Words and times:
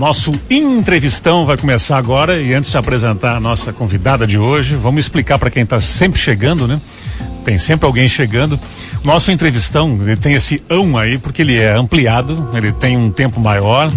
Nosso 0.00 0.32
entrevistão 0.48 1.44
vai 1.44 1.58
começar 1.58 1.98
agora 1.98 2.40
e 2.40 2.54
antes 2.54 2.70
de 2.70 2.78
apresentar 2.78 3.36
a 3.36 3.40
nossa 3.40 3.70
convidada 3.70 4.26
de 4.26 4.38
hoje, 4.38 4.74
vamos 4.74 5.04
explicar 5.04 5.38
para 5.38 5.50
quem 5.50 5.62
está 5.62 5.78
sempre 5.78 6.18
chegando, 6.18 6.66
né? 6.66 6.80
Tem 7.44 7.58
sempre 7.58 7.84
alguém 7.84 8.08
chegando. 8.08 8.58
Nosso 9.04 9.30
entrevistão, 9.30 9.98
ele 10.00 10.16
tem 10.16 10.32
esse 10.32 10.62
ão 10.70 10.96
aí 10.96 11.18
porque 11.18 11.42
ele 11.42 11.58
é 11.58 11.74
ampliado, 11.74 12.48
ele 12.54 12.72
tem 12.72 12.96
um 12.96 13.10
tempo 13.10 13.40
maior. 13.40 13.92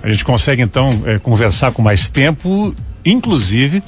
A 0.00 0.08
gente 0.08 0.24
consegue 0.24 0.62
então 0.62 1.02
é, 1.04 1.18
conversar 1.18 1.72
com 1.72 1.82
mais 1.82 2.08
tempo, 2.08 2.72
inclusive 3.04 3.82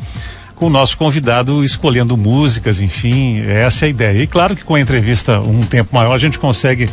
com 0.56 0.66
o 0.66 0.70
nosso 0.70 0.98
convidado 0.98 1.62
escolhendo 1.62 2.16
músicas, 2.16 2.80
enfim, 2.80 3.42
essa 3.46 3.84
é 3.84 3.86
a 3.86 3.90
ideia. 3.90 4.22
E 4.24 4.26
claro 4.26 4.56
que 4.56 4.64
com 4.64 4.74
a 4.74 4.80
entrevista 4.80 5.38
um 5.38 5.60
tempo 5.60 5.94
maior 5.94 6.14
a 6.14 6.18
gente 6.18 6.36
consegue 6.36 6.90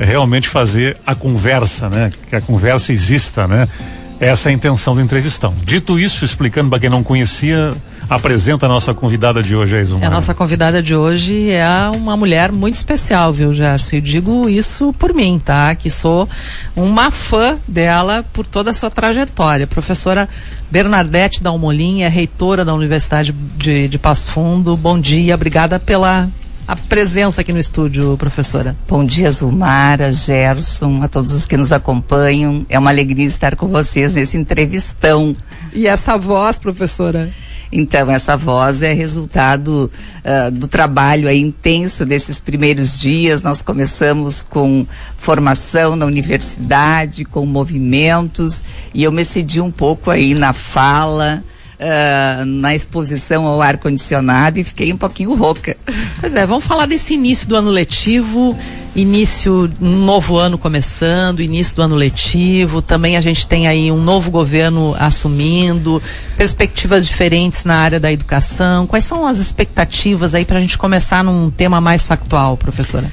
é, 0.00 0.04
realmente 0.04 0.48
fazer 0.48 0.96
a 1.06 1.14
conversa, 1.14 1.88
né? 1.88 2.10
Que 2.28 2.34
a 2.34 2.40
conversa 2.40 2.92
exista, 2.92 3.46
né? 3.46 3.68
Essa 4.18 4.48
é 4.48 4.50
a 4.50 4.54
intenção 4.54 4.94
do 4.94 5.00
entrevistão. 5.00 5.54
Dito 5.62 5.98
isso, 5.98 6.24
explicando 6.24 6.70
para 6.70 6.78
quem 6.78 6.88
não 6.88 7.02
conhecia, 7.02 7.74
apresenta 8.08 8.66
a 8.66 8.68
nossa 8.68 8.94
convidada 8.94 9.42
de 9.42 9.54
hoje, 9.54 9.76
Aizumar. 9.76 10.06
A 10.06 10.10
nossa 10.10 10.34
convidada 10.34 10.82
de 10.82 10.94
hoje 10.94 11.50
é 11.50 11.66
uma 11.92 12.16
mulher 12.16 12.50
muito 12.50 12.76
especial, 12.76 13.32
viu, 13.32 13.52
Gerson? 13.52 13.96
E 13.96 14.00
digo 14.00 14.48
isso 14.48 14.92
por 14.98 15.12
mim, 15.12 15.40
tá? 15.42 15.74
Que 15.74 15.90
sou 15.90 16.28
uma 16.74 17.10
fã 17.10 17.58
dela 17.68 18.24
por 18.32 18.46
toda 18.46 18.70
a 18.70 18.74
sua 18.74 18.90
trajetória. 18.90 19.66
Professora 19.66 20.28
Bernadette 20.70 21.42
Dalmolin 21.42 22.02
é 22.02 22.08
reitora 22.08 22.64
da 22.64 22.74
Universidade 22.74 23.32
de, 23.32 23.86
de 23.88 23.98
Passo 23.98 24.28
Fundo. 24.30 24.76
Bom 24.76 24.98
dia, 24.98 25.34
obrigada 25.34 25.78
pela 25.78 26.28
a 26.66 26.74
presença 26.74 27.42
aqui 27.42 27.52
no 27.52 27.60
estúdio, 27.60 28.16
professora. 28.16 28.76
Bom 28.88 29.04
dia, 29.04 29.30
Zulmara, 29.30 30.12
Gerson, 30.12 31.00
a 31.00 31.06
todos 31.06 31.32
os 31.32 31.46
que 31.46 31.56
nos 31.56 31.72
acompanham. 31.72 32.66
É 32.68 32.76
uma 32.76 32.90
alegria 32.90 33.24
estar 33.24 33.54
com 33.54 33.68
vocês 33.68 34.16
nesse 34.16 34.36
entrevistão. 34.36 35.36
E 35.72 35.86
essa 35.86 36.18
voz, 36.18 36.58
professora? 36.58 37.30
Então, 37.70 38.10
essa 38.10 38.36
voz 38.36 38.82
é 38.82 38.92
resultado 38.92 39.90
uh, 40.24 40.50
do 40.50 40.66
trabalho 40.66 41.30
intenso 41.30 42.04
desses 42.04 42.40
primeiros 42.40 42.98
dias. 42.98 43.42
Nós 43.42 43.62
começamos 43.62 44.42
com 44.42 44.84
formação 45.16 45.94
na 45.94 46.04
universidade, 46.04 47.24
com 47.24 47.46
movimentos, 47.46 48.64
e 48.92 49.04
eu 49.04 49.12
me 49.12 49.24
cedi 49.24 49.60
um 49.60 49.70
pouco 49.70 50.10
aí 50.10 50.34
na 50.34 50.52
fala, 50.52 51.44
uh, 51.80 52.44
na 52.44 52.74
exposição 52.74 53.46
ao 53.46 53.60
ar 53.60 53.78
condicionado 53.78 54.58
e 54.58 54.64
fiquei 54.64 54.92
um 54.92 54.96
pouquinho 54.96 55.34
rouca. 55.34 55.76
Pois 56.20 56.34
é, 56.34 56.46
vamos 56.46 56.64
falar 56.64 56.86
desse 56.86 57.14
início 57.14 57.48
do 57.48 57.56
ano 57.56 57.70
letivo, 57.70 58.56
início 58.94 59.70
um 59.80 60.04
novo 60.04 60.38
ano 60.38 60.56
começando, 60.56 61.40
início 61.40 61.76
do 61.76 61.82
ano 61.82 61.94
letivo, 61.94 62.80
também 62.80 63.16
a 63.16 63.20
gente 63.20 63.46
tem 63.46 63.68
aí 63.68 63.92
um 63.92 64.02
novo 64.02 64.30
governo 64.30 64.94
assumindo, 64.98 66.02
perspectivas 66.36 67.06
diferentes 67.06 67.64
na 67.64 67.76
área 67.76 68.00
da 68.00 68.10
educação. 68.10 68.86
Quais 68.86 69.04
são 69.04 69.26
as 69.26 69.38
expectativas 69.38 70.34
aí 70.34 70.44
para 70.44 70.58
a 70.58 70.60
gente 70.60 70.78
começar 70.78 71.22
num 71.22 71.50
tema 71.50 71.80
mais 71.80 72.06
factual, 72.06 72.56
professora? 72.56 73.10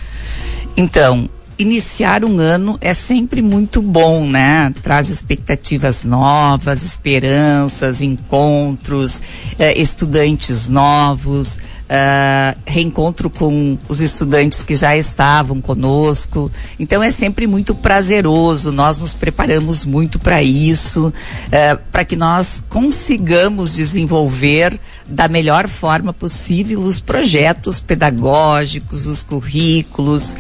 Então, 0.76 1.30
iniciar 1.58 2.24
um 2.26 2.40
ano 2.40 2.78
é 2.82 2.94
sempre 2.94 3.42
muito 3.42 3.82
bom, 3.82 4.28
né? 4.28 4.74
Traz 4.82 5.10
expectativas 5.10 6.04
novas, 6.04 6.84
esperanças, 6.84 8.02
encontros, 8.02 9.22
eh, 9.60 9.80
estudantes 9.80 10.70
novos, 10.70 11.60
uh, 11.84 12.60
reencontro 12.66 13.30
com 13.30 13.78
os 13.88 14.00
estudantes 14.00 14.64
que 14.64 14.76
já 14.76 14.96
estavam 14.98 15.62
conosco. 15.62 16.52
Então 16.80 17.02
é 17.04 17.12
sempre 17.12 17.48
muito 17.48 17.76
prazeroso. 17.76 18.72
Nós 18.72 18.98
nos 19.00 19.14
preparamos 19.14 19.86
muito 19.86 20.20
para 20.20 20.42
isso, 20.42 21.08
uh, 21.08 21.82
para 21.92 22.06
que 22.06 22.16
nós 22.16 22.64
consigamos 22.70 23.76
desenvolver 23.76 24.80
da 25.08 25.28
melhor 25.28 25.68
forma 25.68 26.14
possível 26.14 26.82
os 26.82 27.00
projetos 27.00 27.80
pedagógicos, 27.80 29.06
os 29.06 29.22
currículos 29.22 30.36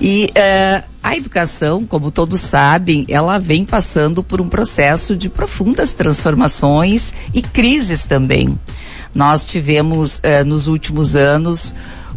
e 0.00 0.30
uh, 0.52 0.84
a 1.02 1.16
educação, 1.16 1.84
como 1.84 2.10
todos 2.10 2.40
sabem, 2.40 3.04
ela 3.08 3.38
vem 3.38 3.64
passando 3.64 4.22
por 4.22 4.40
um 4.40 4.48
processo 4.48 5.16
de 5.16 5.28
profundas 5.28 5.94
transformações 5.94 7.12
e 7.34 7.42
crises 7.42 8.04
também. 8.04 8.58
Nós 9.14 9.46
tivemos 9.46 10.20
eh, 10.22 10.42
nos 10.42 10.68
últimos 10.68 11.14
anos 11.14 11.74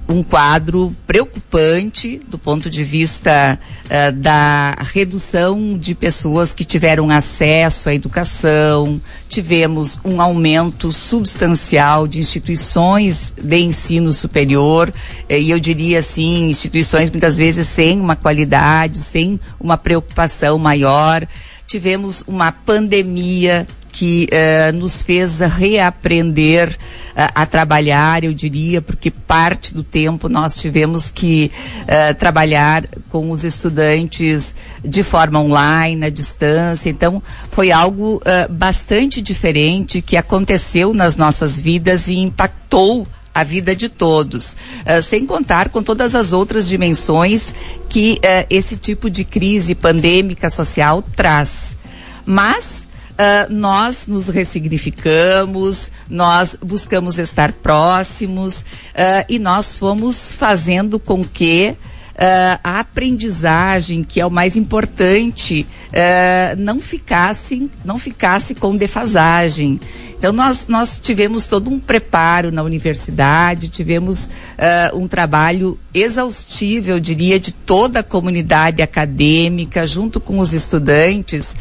um 0.07 0.21
quadro 0.21 0.95
preocupante 1.07 2.19
do 2.27 2.37
ponto 2.37 2.69
de 2.69 2.83
vista 2.83 3.59
uh, 3.85 4.11
da 4.13 4.75
redução 4.93 5.77
de 5.77 5.95
pessoas 5.95 6.53
que 6.53 6.63
tiveram 6.63 7.09
acesso 7.09 7.89
à 7.89 7.95
educação, 7.95 9.01
tivemos 9.27 9.99
um 10.05 10.21
aumento 10.21 10.91
substancial 10.91 12.07
de 12.07 12.19
instituições 12.19 13.33
de 13.41 13.57
ensino 13.57 14.13
superior, 14.13 14.93
eh, 15.27 15.39
e 15.39 15.49
eu 15.49 15.59
diria 15.59 15.99
assim, 15.99 16.49
instituições 16.49 17.09
muitas 17.09 17.37
vezes 17.37 17.67
sem 17.67 17.99
uma 17.99 18.15
qualidade, 18.15 18.99
sem 18.99 19.39
uma 19.59 19.77
preocupação 19.77 20.57
maior. 20.59 21.27
Tivemos 21.67 22.23
uma 22.27 22.51
pandemia 22.51 23.65
que 23.95 24.27
uh, 24.27 24.75
nos 24.75 25.01
fez 25.01 25.39
reaprender 25.39 26.69
uh, 26.69 27.31
a 27.33 27.45
trabalhar, 27.45 28.25
eu 28.25 28.33
diria, 28.33 28.81
porque 28.81 29.09
parte 29.09 29.73
do 29.73 29.83
tempo 29.83 30.27
nós 30.27 30.57
tivemos 30.57 31.09
que 31.09 31.49
uh, 31.83 32.13
trabalhar 32.15 32.85
com 33.09 33.31
os 33.31 33.45
estudantes 33.45 34.53
de 34.83 35.01
forma 35.01 35.39
online, 35.39 36.07
à 36.07 36.09
distância. 36.09 36.89
Então, 36.89 37.23
foi 37.49 37.71
algo 37.71 38.21
bastante 38.49 39.21
diferente 39.21 40.01
que 40.01 40.17
aconteceu 40.17 40.93
nas 40.93 41.15
nossas 41.15 41.57
vidas 41.57 42.09
e 42.09 42.15
impactou 42.15 43.07
a 43.33 43.43
vida 43.43 43.75
de 43.75 43.89
todos, 43.89 44.53
uh, 44.53 45.01
sem 45.01 45.25
contar 45.25 45.69
com 45.69 45.81
todas 45.81 46.15
as 46.15 46.33
outras 46.33 46.67
dimensões 46.67 47.53
que 47.89 48.13
uh, 48.13 48.47
esse 48.49 48.77
tipo 48.77 49.09
de 49.09 49.23
crise 49.23 49.75
pandêmica 49.75 50.49
social 50.49 51.01
traz. 51.01 51.77
Mas 52.25 52.87
uh, 53.15 53.51
nós 53.51 54.07
nos 54.07 54.29
ressignificamos, 54.29 55.91
nós 56.09 56.57
buscamos 56.61 57.17
estar 57.17 57.51
próximos 57.51 58.61
uh, 58.61 59.25
e 59.27 59.39
nós 59.39 59.77
fomos 59.77 60.31
fazendo 60.31 60.99
com 60.99 61.23
que 61.23 61.75
Uh, 62.15 62.57
a 62.63 62.79
aprendizagem, 62.79 64.01
que 64.01 64.21
é 64.21 64.25
o 64.25 64.31
mais 64.31 64.55
importante, 64.55 65.67
uh, 65.89 66.55
não 66.57 66.79
ficasse, 66.79 67.69
não 67.83 67.97
ficasse 67.97 68.55
com 68.55 68.73
defasagem. 68.77 69.81
Então 70.17 70.31
nós, 70.31 70.65
nós 70.67 70.97
tivemos 70.97 71.45
todo 71.47 71.69
um 71.69 71.77
preparo 71.77 72.53
na 72.53 72.63
universidade, 72.63 73.67
tivemos 73.67 74.27
uh, 74.27 74.97
um 74.97 75.09
trabalho 75.09 75.77
exaustivo, 75.93 76.91
eu 76.91 77.01
diria, 77.01 77.37
de 77.37 77.51
toda 77.51 77.99
a 77.99 78.03
comunidade 78.03 78.81
acadêmica, 78.81 79.85
junto 79.85 80.21
com 80.21 80.39
os 80.39 80.53
estudantes, 80.53 81.55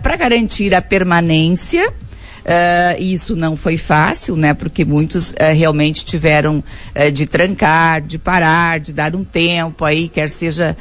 para 0.00 0.16
garantir 0.16 0.74
a 0.74 0.80
permanência 0.80 1.92
Uh, 2.48 2.98
isso 2.98 3.36
não 3.36 3.54
foi 3.58 3.76
fácil, 3.76 4.34
né? 4.34 4.54
Porque 4.54 4.82
muitos 4.82 5.32
uh, 5.32 5.54
realmente 5.54 6.02
tiveram 6.02 6.64
uh, 6.96 7.12
de 7.12 7.26
trancar, 7.26 8.00
de 8.00 8.18
parar, 8.18 8.80
de 8.80 8.90
dar 8.90 9.14
um 9.14 9.22
tempo 9.22 9.84
aí, 9.84 10.08
quer 10.08 10.30
seja 10.30 10.74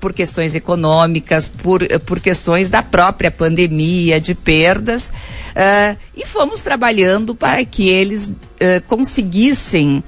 por 0.00 0.12
questões 0.12 0.54
econômicas, 0.54 1.48
por, 1.48 1.82
por 2.00 2.20
questões 2.20 2.68
da 2.68 2.82
própria 2.82 3.30
pandemia, 3.30 4.20
de 4.20 4.34
perdas. 4.34 5.12
e 6.16 6.26
fomos 6.26 6.60
trabalhando 6.60 7.34
para 7.34 7.64
que 7.64 7.88
eles 7.88 8.34
conseguissem 8.86 10.02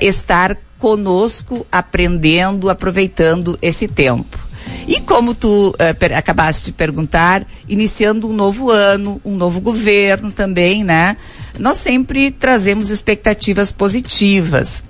estar 0.00 0.56
conosco, 0.78 1.66
aprendendo, 1.70 2.68
aproveitando 2.68 3.58
esse 3.62 3.88
tempo. 3.88 4.49
E 4.90 5.00
como 5.00 5.36
tu 5.36 5.68
uh, 5.68 5.94
per, 6.00 6.12
acabaste 6.14 6.64
de 6.64 6.72
perguntar, 6.72 7.46
iniciando 7.68 8.28
um 8.28 8.32
novo 8.32 8.72
ano, 8.72 9.20
um 9.24 9.36
novo 9.36 9.60
governo 9.60 10.32
também, 10.32 10.82
né? 10.82 11.16
Nós 11.56 11.76
sempre 11.76 12.32
trazemos 12.32 12.90
expectativas 12.90 13.70
positivas. 13.70 14.82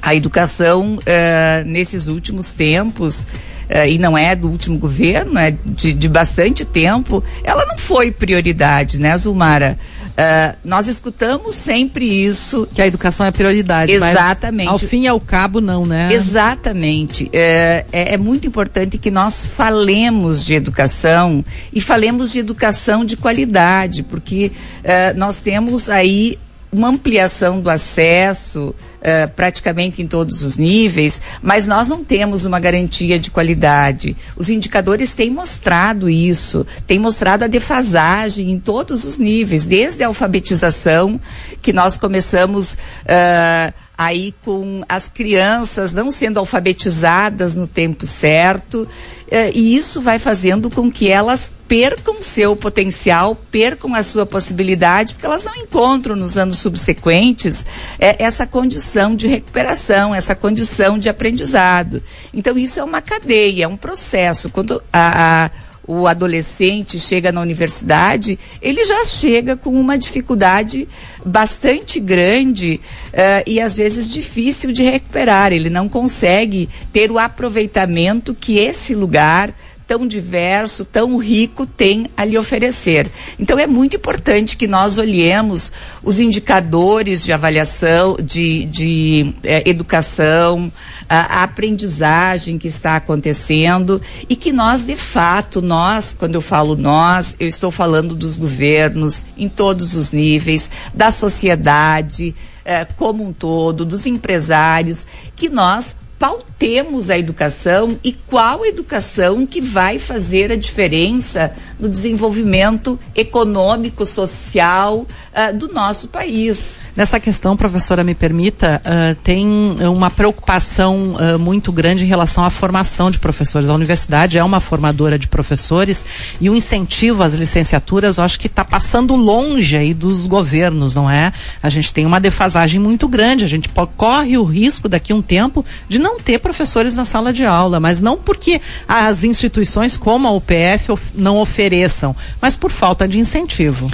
A 0.00 0.14
educação, 0.14 0.96
uh, 0.96 1.68
nesses 1.68 2.06
últimos 2.06 2.54
tempos, 2.54 3.26
Uh, 3.66 3.84
e 3.88 3.98
não 3.98 4.16
é 4.16 4.36
do 4.36 4.48
último 4.48 4.78
governo, 4.78 5.36
é 5.36 5.50
de, 5.50 5.92
de, 5.92 6.08
bastante 6.08 6.64
tempo, 6.64 7.20
ela 7.42 7.66
não 7.66 7.76
foi 7.76 8.12
prioridade, 8.12 8.96
né, 8.96 9.18
Zulmara? 9.18 9.76
Uh, 10.16 10.56
nós 10.64 10.88
escutamos 10.88 11.54
sempre 11.54 12.06
isso. 12.06 12.66
Que 12.72 12.80
a 12.80 12.86
educação 12.86 13.26
é 13.26 13.30
prioridade. 13.30 13.92
Exatamente. 13.92 14.68
ao 14.68 14.78
fim 14.78 15.02
e 15.02 15.06
ao 15.06 15.20
cabo, 15.20 15.60
não, 15.60 15.84
né? 15.84 16.08
Exatamente. 16.10 17.28
É, 17.32 17.84
é, 17.92 18.14
é, 18.14 18.16
muito 18.16 18.46
importante 18.46 18.96
que 18.96 19.10
nós 19.10 19.44
falemos 19.44 20.42
de 20.42 20.54
educação 20.54 21.44
e 21.70 21.82
falemos 21.82 22.32
de 22.32 22.38
educação 22.38 23.04
de 23.04 23.14
qualidade, 23.16 24.02
porque 24.02 24.50
uh, 24.80 25.18
nós 25.18 25.42
temos 25.42 25.90
aí 25.90 26.38
uma 26.72 26.88
ampliação 26.88 27.60
do 27.60 27.70
acesso 27.70 28.74
uh, 29.00 29.28
praticamente 29.34 30.02
em 30.02 30.06
todos 30.06 30.42
os 30.42 30.56
níveis, 30.56 31.20
mas 31.40 31.66
nós 31.66 31.88
não 31.88 32.04
temos 32.04 32.44
uma 32.44 32.60
garantia 32.60 33.18
de 33.18 33.30
qualidade. 33.30 34.16
Os 34.36 34.48
indicadores 34.48 35.14
têm 35.14 35.30
mostrado 35.30 36.08
isso, 36.08 36.66
têm 36.86 36.98
mostrado 36.98 37.44
a 37.44 37.48
defasagem 37.48 38.50
em 38.50 38.58
todos 38.58 39.04
os 39.04 39.18
níveis, 39.18 39.64
desde 39.64 40.02
a 40.02 40.08
alfabetização, 40.08 41.20
que 41.62 41.72
nós 41.72 41.96
começamos. 41.96 42.74
Uh, 43.04 43.85
aí 43.96 44.34
com 44.44 44.82
as 44.88 45.08
crianças 45.08 45.92
não 45.92 46.10
sendo 46.10 46.38
alfabetizadas 46.38 47.56
no 47.56 47.66
tempo 47.66 48.04
certo, 48.04 48.86
eh, 49.30 49.50
e 49.54 49.76
isso 49.76 50.00
vai 50.00 50.18
fazendo 50.18 50.70
com 50.70 50.90
que 50.90 51.10
elas 51.10 51.50
percam 51.66 52.22
seu 52.22 52.54
potencial, 52.54 53.34
percam 53.50 53.94
a 53.94 54.02
sua 54.02 54.24
possibilidade, 54.24 55.14
porque 55.14 55.26
elas 55.26 55.44
não 55.44 55.56
encontram 55.56 56.14
nos 56.14 56.36
anos 56.36 56.58
subsequentes 56.58 57.66
eh, 57.98 58.16
essa 58.18 58.46
condição 58.46 59.16
de 59.16 59.26
recuperação, 59.26 60.14
essa 60.14 60.34
condição 60.34 60.98
de 60.98 61.08
aprendizado. 61.08 62.02
Então 62.34 62.56
isso 62.58 62.78
é 62.78 62.84
uma 62.84 63.00
cadeia, 63.00 63.64
é 63.64 63.68
um 63.68 63.76
processo. 63.76 64.50
Quando 64.50 64.82
a, 64.92 65.46
a 65.46 65.50
o 65.86 66.06
adolescente 66.06 66.98
chega 66.98 67.30
na 67.30 67.40
universidade, 67.40 68.38
ele 68.60 68.84
já 68.84 69.04
chega 69.04 69.56
com 69.56 69.70
uma 69.70 69.96
dificuldade 69.96 70.88
bastante 71.24 72.00
grande 72.00 72.80
uh, 73.08 73.42
e 73.46 73.60
às 73.60 73.76
vezes 73.76 74.10
difícil 74.10 74.72
de 74.72 74.82
recuperar. 74.82 75.52
Ele 75.52 75.70
não 75.70 75.88
consegue 75.88 76.68
ter 76.92 77.10
o 77.10 77.18
aproveitamento 77.18 78.34
que 78.34 78.58
esse 78.58 78.94
lugar 78.94 79.54
tão 79.86 80.06
diverso, 80.06 80.84
tão 80.84 81.16
rico 81.16 81.64
tem 81.64 82.06
a 82.16 82.24
lhe 82.24 82.36
oferecer. 82.36 83.08
Então 83.38 83.58
é 83.58 83.66
muito 83.66 83.96
importante 83.96 84.56
que 84.56 84.66
nós 84.66 84.98
olhemos 84.98 85.72
os 86.02 86.18
indicadores 86.18 87.24
de 87.24 87.32
avaliação, 87.32 88.16
de, 88.16 88.64
de 88.64 89.32
eh, 89.44 89.62
educação, 89.64 90.70
a, 91.08 91.40
a, 91.40 91.42
aprendizagem 91.44 92.58
que 92.58 92.66
está 92.66 92.96
acontecendo 92.96 94.02
e 94.28 94.34
que 94.34 94.52
nós, 94.52 94.84
de 94.84 94.96
fato, 94.96 95.62
nós, 95.62 96.14
quando 96.18 96.34
eu 96.34 96.40
falo 96.40 96.76
nós, 96.76 97.36
eu 97.38 97.46
estou 97.46 97.70
falando 97.70 98.14
dos 98.14 98.38
governos 98.38 99.24
em 99.38 99.48
todos 99.48 99.94
os 99.94 100.12
níveis, 100.12 100.70
da 100.92 101.12
sociedade 101.12 102.34
eh, 102.64 102.84
como 102.96 103.24
um 103.24 103.32
todo, 103.32 103.84
dos 103.84 104.06
empresários, 104.06 105.06
que 105.36 105.48
nós 105.48 105.94
pautemos 106.18 107.10
a 107.10 107.18
educação 107.18 107.98
e 108.02 108.12
qual 108.12 108.64
educação 108.64 109.46
que 109.46 109.60
vai 109.60 109.98
fazer 109.98 110.50
a 110.50 110.56
diferença 110.56 111.54
no 111.78 111.88
desenvolvimento 111.88 112.98
econômico, 113.14 114.06
social 114.06 115.00
uh, 115.00 115.56
do 115.56 115.68
nosso 115.68 116.08
país. 116.08 116.78
Nessa 116.96 117.20
questão, 117.20 117.54
professora, 117.54 118.02
me 118.02 118.14
permita, 118.14 118.80
uh, 118.82 119.14
tem 119.22 119.46
uma 119.80 120.10
preocupação 120.10 121.14
uh, 121.14 121.38
muito 121.38 121.70
grande 121.70 122.04
em 122.04 122.06
relação 122.06 122.44
à 122.44 122.48
formação 122.48 123.10
de 123.10 123.18
professores. 123.18 123.68
A 123.68 123.74
universidade 123.74 124.38
é 124.38 124.44
uma 124.44 124.60
formadora 124.60 125.18
de 125.18 125.28
professores 125.28 126.36
e 126.40 126.48
o 126.48 126.54
incentivo 126.54 127.22
às 127.22 127.34
licenciaturas, 127.34 128.16
eu 128.16 128.24
acho 128.24 128.40
que 128.40 128.46
está 128.46 128.64
passando 128.64 129.14
longe 129.14 129.76
aí 129.76 129.92
dos 129.92 130.26
governos, 130.26 130.94
não 130.94 131.10
é? 131.10 131.32
A 131.62 131.68
gente 131.68 131.92
tem 131.92 132.06
uma 132.06 132.18
defasagem 132.18 132.80
muito 132.80 133.06
grande. 133.06 133.44
A 133.44 133.48
gente 133.48 133.68
corre 133.96 134.38
o 134.38 134.44
risco 134.44 134.88
daqui 134.88 135.12
a 135.12 135.16
um 135.16 135.22
tempo 135.22 135.64
de 135.88 135.98
não 136.06 136.20
ter 136.20 136.38
professores 136.38 136.94
na 136.94 137.04
sala 137.04 137.32
de 137.32 137.44
aula, 137.44 137.80
mas 137.80 138.00
não 138.00 138.16
porque 138.16 138.60
as 138.86 139.24
instituições 139.24 139.96
como 139.96 140.28
a 140.28 140.30
UPF 140.30 140.96
não 141.16 141.38
ofereçam, 141.40 142.14
mas 142.40 142.54
por 142.54 142.70
falta 142.70 143.08
de 143.08 143.18
incentivo. 143.18 143.90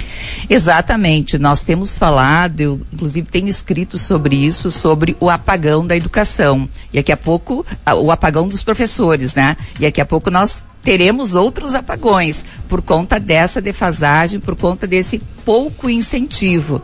Exatamente. 0.47 1.39
Nós 1.39 1.63
temos 1.63 1.97
falado, 1.97 2.61
eu 2.61 2.81
inclusive 2.93 3.27
tenho 3.27 3.47
escrito 3.47 3.97
sobre 3.97 4.35
isso, 4.35 4.69
sobre 4.69 5.17
o 5.19 5.27
apagão 5.27 5.87
da 5.87 5.97
educação. 5.97 6.69
E 6.91 6.97
daqui 6.97 7.11
a 7.11 7.17
pouco, 7.17 7.65
o 7.97 8.11
apagão 8.11 8.47
dos 8.47 8.61
professores, 8.63 9.33
né? 9.33 9.57
E 9.79 9.81
daqui 9.81 9.99
a 9.99 10.05
pouco 10.05 10.29
nós 10.29 10.63
teremos 10.83 11.33
outros 11.33 11.73
apagões 11.73 12.45
por 12.67 12.81
conta 12.81 13.19
dessa 13.19 13.61
defasagem, 13.61 14.39
por 14.39 14.55
conta 14.55 14.85
desse 14.85 15.19
pouco 15.45 15.89
incentivo. 15.89 16.81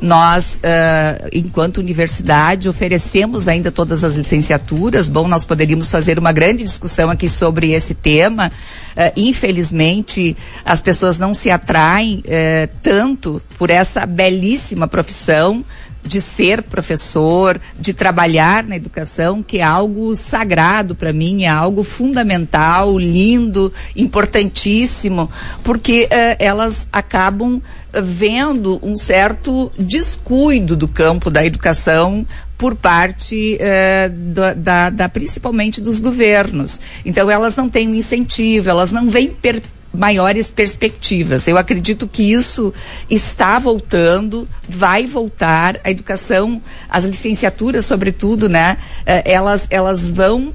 Nós, 0.00 0.56
uh, 0.56 1.28
enquanto 1.32 1.78
universidade, 1.78 2.68
oferecemos 2.68 3.48
ainda 3.48 3.70
todas 3.70 4.02
as 4.04 4.16
licenciaturas. 4.16 5.08
Bom, 5.08 5.28
nós 5.28 5.44
poderíamos 5.44 5.90
fazer 5.90 6.18
uma 6.18 6.32
grande 6.32 6.64
discussão 6.64 7.10
aqui 7.10 7.28
sobre 7.28 7.72
esse 7.72 7.94
tema. 7.94 8.50
Uh, 8.96 9.12
infelizmente, 9.16 10.36
as 10.64 10.80
pessoas 10.80 11.18
não 11.18 11.34
se 11.34 11.50
atraem 11.50 12.18
uh, 12.18 12.70
tanto 12.82 13.42
por 13.58 13.70
essa 13.70 14.06
belíssima 14.06 14.88
profissão 14.88 15.64
de 16.04 16.20
ser 16.20 16.62
professor, 16.62 17.60
de 17.78 17.92
trabalhar 17.92 18.64
na 18.64 18.76
educação, 18.76 19.42
que 19.42 19.58
é 19.58 19.62
algo 19.62 20.14
sagrado 20.14 20.94
para 20.94 21.12
mim, 21.12 21.44
é 21.44 21.48
algo 21.48 21.82
fundamental, 21.82 22.98
lindo, 22.98 23.72
importantíssimo, 23.94 25.30
porque 25.62 26.04
uh, 26.04 26.36
elas 26.38 26.88
acabam 26.92 27.60
vendo 28.02 28.78
um 28.82 28.96
certo 28.96 29.70
descuido 29.78 30.76
do 30.76 30.86
campo 30.86 31.30
da 31.30 31.44
educação 31.44 32.24
por 32.56 32.76
parte 32.76 33.56
uh, 33.56 34.12
da, 34.12 34.54
da, 34.54 34.90
da, 34.90 35.08
principalmente 35.08 35.80
dos 35.80 36.00
governos. 36.00 36.78
Então 37.04 37.30
elas 37.30 37.56
não 37.56 37.68
têm 37.68 37.88
um 37.88 37.94
incentivo, 37.94 38.68
elas 38.68 38.92
não 38.92 39.10
vêm 39.10 39.28
per 39.28 39.62
maiores 39.92 40.50
perspectivas. 40.50 41.46
Eu 41.48 41.58
acredito 41.58 42.06
que 42.06 42.32
isso 42.32 42.72
está 43.08 43.58
voltando, 43.58 44.48
vai 44.68 45.06
voltar. 45.06 45.80
A 45.82 45.90
educação, 45.90 46.60
as 46.88 47.04
licenciaturas, 47.04 47.86
sobretudo, 47.86 48.48
né? 48.48 48.76
Eh, 49.04 49.32
elas, 49.32 49.66
elas 49.70 50.10
vão 50.10 50.54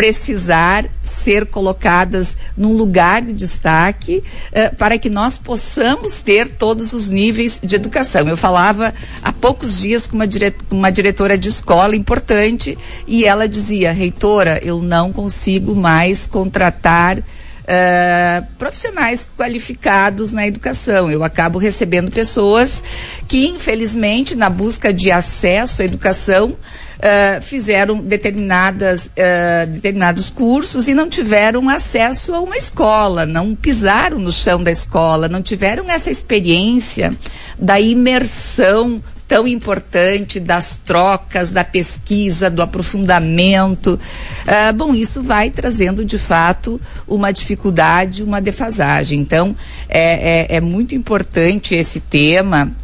precisar 0.00 0.86
ser 1.04 1.44
colocadas 1.44 2.38
num 2.56 2.72
lugar 2.72 3.20
de 3.20 3.34
destaque 3.34 4.22
uh, 4.48 4.74
para 4.76 4.98
que 4.98 5.10
nós 5.10 5.36
possamos 5.36 6.22
ter 6.22 6.52
todos 6.52 6.94
os 6.94 7.10
níveis 7.10 7.60
de 7.62 7.76
educação. 7.76 8.26
Eu 8.26 8.34
falava 8.34 8.94
há 9.22 9.30
poucos 9.30 9.78
dias 9.78 10.06
com 10.06 10.16
uma, 10.16 10.26
dire 10.26 10.54
uma 10.70 10.90
diretora 10.90 11.36
de 11.36 11.50
escola 11.50 11.94
importante 11.94 12.78
e 13.06 13.26
ela 13.26 13.46
dizia, 13.46 13.92
reitora, 13.92 14.58
eu 14.62 14.80
não 14.80 15.12
consigo 15.12 15.76
mais 15.76 16.26
contratar 16.26 17.22
Uh, 17.70 18.44
profissionais 18.58 19.30
qualificados 19.38 20.32
na 20.32 20.44
educação. 20.44 21.08
Eu 21.08 21.22
acabo 21.22 21.56
recebendo 21.56 22.10
pessoas 22.10 22.82
que, 23.28 23.46
infelizmente, 23.46 24.34
na 24.34 24.50
busca 24.50 24.92
de 24.92 25.08
acesso 25.08 25.82
à 25.82 25.84
educação, 25.84 26.56
uh, 27.00 27.40
fizeram 27.40 28.00
determinadas, 28.00 29.06
uh, 29.06 29.68
determinados 29.68 30.30
cursos 30.30 30.88
e 30.88 30.94
não 30.94 31.08
tiveram 31.08 31.68
acesso 31.68 32.34
a 32.34 32.40
uma 32.40 32.56
escola, 32.56 33.24
não 33.24 33.54
pisaram 33.54 34.18
no 34.18 34.32
chão 34.32 34.60
da 34.62 34.72
escola, 34.72 35.28
não 35.28 35.40
tiveram 35.40 35.88
essa 35.88 36.10
experiência 36.10 37.14
da 37.56 37.80
imersão 37.80 39.00
tão 39.30 39.46
importante 39.46 40.40
das 40.40 40.76
trocas, 40.76 41.52
da 41.52 41.62
pesquisa, 41.62 42.50
do 42.50 42.60
aprofundamento. 42.60 43.96
Ah, 44.44 44.72
bom, 44.72 44.92
isso 44.92 45.22
vai 45.22 45.50
trazendo 45.50 46.04
de 46.04 46.18
fato 46.18 46.80
uma 47.06 47.30
dificuldade, 47.30 48.24
uma 48.24 48.40
defasagem. 48.40 49.20
Então, 49.20 49.54
é, 49.88 50.54
é, 50.54 50.56
é 50.56 50.60
muito 50.60 50.96
importante 50.96 51.76
esse 51.76 52.00
tema 52.00 52.74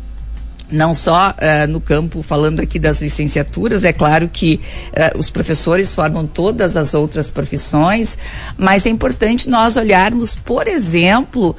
não 0.71 0.95
só 0.95 1.31
uh, 1.31 1.67
no 1.69 1.81
campo, 1.81 2.23
falando 2.23 2.59
aqui 2.59 2.77
das 2.77 3.01
licenciaturas, 3.01 3.85
é 3.85 3.93
claro 3.93 4.29
que 4.29 4.61
uh, 4.89 5.17
os 5.17 5.31
professores 5.31 5.95
formam 5.95 6.27
todas 6.27 6.77
as 6.77 6.93
outras 6.93 7.31
profissões, 7.31 8.19
mas 8.59 8.85
é 8.85 8.89
importante 8.89 9.49
nós 9.49 9.77
olharmos, 9.77 10.35
por 10.35 10.67
exemplo, 10.67 11.55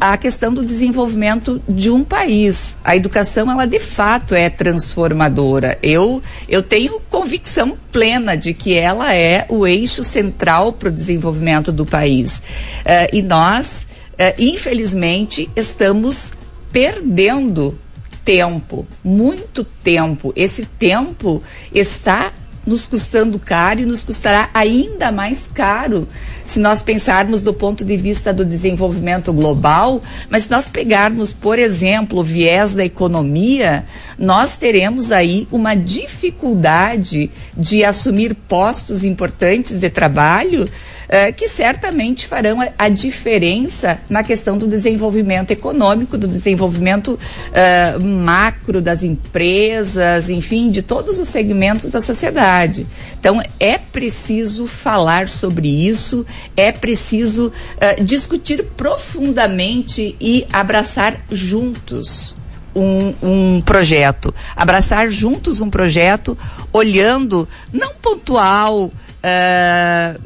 a 0.00 0.16
questão 0.16 0.54
do 0.54 0.64
desenvolvimento 0.64 1.60
de 1.68 1.90
um 1.90 2.04
país. 2.04 2.76
A 2.84 2.94
educação, 2.94 3.50
ela 3.50 3.66
de 3.66 3.80
fato 3.80 4.34
é 4.34 4.48
transformadora. 4.48 5.78
Eu, 5.82 6.22
eu 6.48 6.62
tenho 6.62 7.00
convicção 7.10 7.76
plena 7.90 8.36
de 8.36 8.54
que 8.54 8.74
ela 8.74 9.12
é 9.12 9.44
o 9.48 9.66
eixo 9.66 10.04
central 10.04 10.72
para 10.72 10.88
o 10.88 10.92
desenvolvimento 10.92 11.72
do 11.72 11.84
país. 11.84 12.38
Uh, 12.38 13.08
e 13.12 13.22
nós, 13.22 13.86
uh, 14.12 14.34
infelizmente, 14.38 15.50
estamos 15.56 16.32
perdendo 16.70 17.76
tempo, 18.24 18.86
muito 19.02 19.64
tempo. 19.64 20.32
Esse 20.36 20.64
tempo 20.64 21.42
está 21.74 22.32
nos 22.68 22.86
custando 22.86 23.38
caro 23.38 23.80
e 23.80 23.86
nos 23.86 24.04
custará 24.04 24.50
ainda 24.52 25.10
mais 25.10 25.48
caro 25.52 26.06
se 26.50 26.58
nós 26.58 26.82
pensarmos 26.82 27.42
do 27.42 27.52
ponto 27.52 27.84
de 27.84 27.96
vista 27.96 28.32
do 28.32 28.42
desenvolvimento 28.42 29.32
global, 29.34 30.02
mas 30.30 30.44
se 30.44 30.50
nós 30.50 30.66
pegarmos, 30.66 31.30
por 31.30 31.58
exemplo, 31.58 32.20
o 32.20 32.24
viés 32.24 32.72
da 32.72 32.84
economia, 32.84 33.84
nós 34.18 34.56
teremos 34.56 35.12
aí 35.12 35.46
uma 35.52 35.74
dificuldade 35.74 37.30
de 37.54 37.84
assumir 37.84 38.34
postos 38.34 39.04
importantes 39.04 39.78
de 39.78 39.90
trabalho 39.90 40.64
uh, 41.08 41.32
que 41.34 41.48
certamente 41.48 42.26
farão 42.26 42.60
a, 42.60 42.68
a, 42.78 42.88
diferença 42.88 44.00
na 44.08 44.22
questão 44.22 44.56
do 44.56 44.66
desenvolvimento 44.66 45.50
econômico, 45.50 46.16
do 46.16 46.26
desenvolvimento 46.26 47.18
uh, 47.18 48.00
macro 48.00 48.80
das 48.80 49.02
empresas, 49.02 50.30
enfim, 50.30 50.70
de 50.70 50.82
todos 50.82 51.18
os 51.18 51.28
segmentos 51.28 51.90
da 51.90 52.00
sociedade. 52.00 52.86
Então, 53.18 53.42
é 53.58 53.78
preciso 53.78 54.66
falar 54.66 55.28
sobre 55.28 55.68
isso, 55.68 56.24
é 56.56 56.72
preciso 56.72 57.48
uh, 57.48 58.04
discutir 58.04 58.64
profundamente 58.76 60.16
e 60.20 60.46
abraçar 60.52 61.20
juntos 61.30 62.36
um, 62.74 63.14
um, 63.22 63.60
projeto, 63.60 64.32
abraçar 64.54 65.10
juntos 65.10 65.60
um 65.60 65.70
projeto, 65.70 66.36
olhando 66.72 67.48
não 67.72 67.94
pontual, 67.94 68.84
uh, 68.86 70.20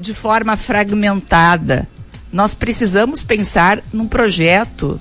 de 0.00 0.14
forma 0.14 0.56
fragmentada. 0.56 1.88
Nós 2.32 2.54
precisamos 2.54 3.22
pensar 3.22 3.82
num 3.92 4.06
projeto 4.06 5.00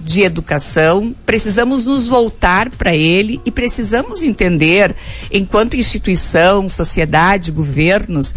de 0.00 0.22
educação, 0.22 1.14
precisamos 1.24 1.84
nos 1.84 2.08
voltar 2.08 2.70
para 2.70 2.94
ele 2.94 3.40
e 3.44 3.52
precisamos 3.52 4.22
entender, 4.22 4.94
enquanto 5.30 5.76
instituição, 5.76 6.68
sociedade, 6.68 7.52
governos, 7.52 8.34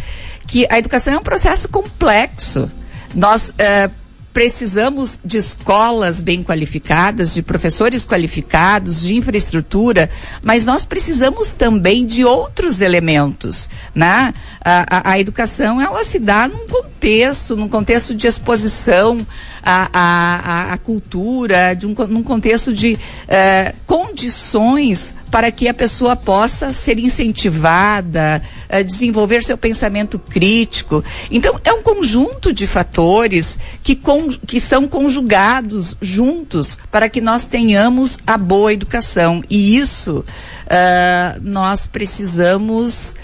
que 0.55 0.65
a 0.69 0.79
educação 0.79 1.15
é 1.15 1.17
um 1.17 1.21
processo 1.21 1.67
complexo. 1.67 2.71
Nós 3.13 3.50
uh, 3.50 3.91
precisamos 4.31 5.19
de 5.21 5.38
escolas 5.38 6.24
bem 6.24 6.41
qualificadas, 6.41 7.33
de 7.33 7.43
professores 7.43 8.07
qualificados, 8.07 9.01
de 9.01 9.17
infraestrutura, 9.17 10.09
mas 10.41 10.65
nós 10.65 10.85
precisamos 10.85 11.51
também 11.51 12.05
de 12.05 12.24
outros 12.24 12.79
elementos, 12.79 13.69
né? 13.93 14.33
A, 14.63 15.09
a, 15.09 15.12
a 15.12 15.19
educação, 15.19 15.81
ela 15.81 16.05
se 16.05 16.19
dá 16.19 16.47
num 16.47 16.67
contexto, 16.69 17.57
num 17.57 17.67
contexto 17.67 18.15
de 18.15 18.25
exposição 18.25 19.27
à, 19.65 19.89
à, 19.91 20.74
à 20.74 20.77
cultura, 20.77 21.74
de 21.74 21.88
um, 21.88 21.95
num 22.07 22.22
contexto 22.22 22.72
de 22.72 23.00
eh, 23.27 23.74
condições 23.88 25.15
para 25.31 25.51
que 25.51 25.67
a 25.67 25.74
pessoa 25.74 26.15
possa 26.15 26.72
ser 26.72 27.00
incentivada, 27.00 28.43
a 28.69 28.84
desenvolver 28.84 29.43
seu 29.43 29.57
pensamento 29.57 30.19
crítico. 30.19 31.03
Então, 31.31 31.60
é 31.63 31.74
um 31.74 31.81
conjunto 31.81 32.53
de 32.53 32.67
fatores 32.67 33.57
que, 33.81 33.95
com, 33.95 34.29
que 34.29 34.62
são 34.62 34.88
conjugados 34.88 35.98
juntos 36.00 36.77
para 36.91 37.10
que 37.10 37.19
nós 37.19 37.45
tenhamos 37.45 38.19
a 38.25 38.38
boa 38.38 38.72
educação. 38.72 39.41
E 39.50 39.77
isso 39.77 40.19
uh, 40.19 41.41
nós 41.41 41.88
precisamos. 41.88 43.15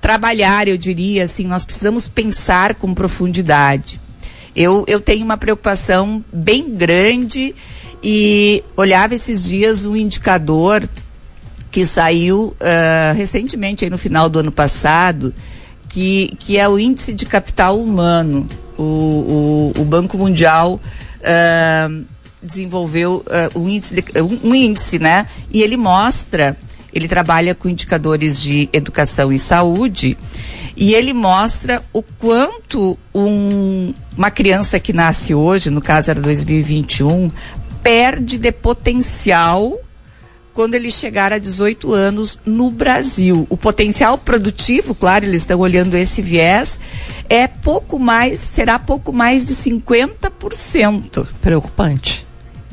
Trabalhar, 0.00 0.68
eu 0.68 0.76
diria 0.76 1.24
assim, 1.24 1.46
nós 1.46 1.64
precisamos 1.64 2.08
pensar 2.08 2.74
com 2.74 2.92
profundidade. 2.92 3.98
Eu, 4.54 4.84
eu 4.86 5.00
tenho 5.00 5.24
uma 5.24 5.36
preocupação 5.36 6.24
bem 6.32 6.74
grande 6.74 7.54
e 8.02 8.62
olhava 8.76 9.14
esses 9.14 9.42
dias 9.42 9.84
um 9.84 9.96
indicador 9.96 10.88
que 11.70 11.84
saiu 11.84 12.54
uh, 12.60 13.14
recentemente, 13.16 13.90
no 13.90 13.98
final 13.98 14.28
do 14.28 14.38
ano 14.38 14.52
passado, 14.52 15.34
que, 15.88 16.36
que 16.38 16.56
é 16.56 16.68
o 16.68 16.78
índice 16.78 17.12
de 17.12 17.26
capital 17.26 17.80
humano. 17.80 18.46
O, 18.78 19.72
o, 19.76 19.80
o 19.80 19.84
Banco 19.84 20.16
Mundial 20.16 20.78
uh, 20.78 22.04
desenvolveu 22.40 23.24
uh, 23.26 23.58
um, 23.58 23.68
índice 23.68 23.94
de, 23.94 24.04
um 24.44 24.54
índice, 24.54 25.00
né? 25.00 25.26
E 25.50 25.62
ele 25.62 25.76
mostra, 25.76 26.56
ele 26.92 27.08
trabalha 27.08 27.56
com 27.56 27.68
indicadores 27.68 28.40
de 28.40 28.68
educação 28.72 29.32
e 29.32 29.38
saúde, 29.38 30.16
e 30.76 30.94
ele 30.94 31.12
mostra 31.12 31.82
o 31.92 32.02
quanto 32.02 32.98
um, 33.14 33.94
uma 34.16 34.30
criança 34.30 34.80
que 34.80 34.92
nasce 34.92 35.34
hoje, 35.34 35.70
no 35.70 35.80
caso 35.80 36.10
era 36.10 36.20
2021, 36.20 37.30
perde 37.82 38.38
de 38.38 38.50
potencial 38.50 39.78
quando 40.52 40.74
ele 40.74 40.90
chegar 40.90 41.32
a 41.32 41.38
18 41.38 41.92
anos 41.92 42.38
no 42.46 42.70
Brasil. 42.70 43.46
O 43.50 43.56
potencial 43.56 44.16
produtivo, 44.16 44.94
claro, 44.94 45.24
eles 45.24 45.42
estão 45.42 45.58
olhando 45.58 45.96
esse 45.96 46.22
viés, 46.22 46.78
é 47.28 47.46
pouco 47.46 47.98
mais, 47.98 48.40
será 48.40 48.78
pouco 48.78 49.12
mais 49.12 49.44
de 49.44 49.54
50%. 49.54 51.26
Preocupante. 51.42 52.24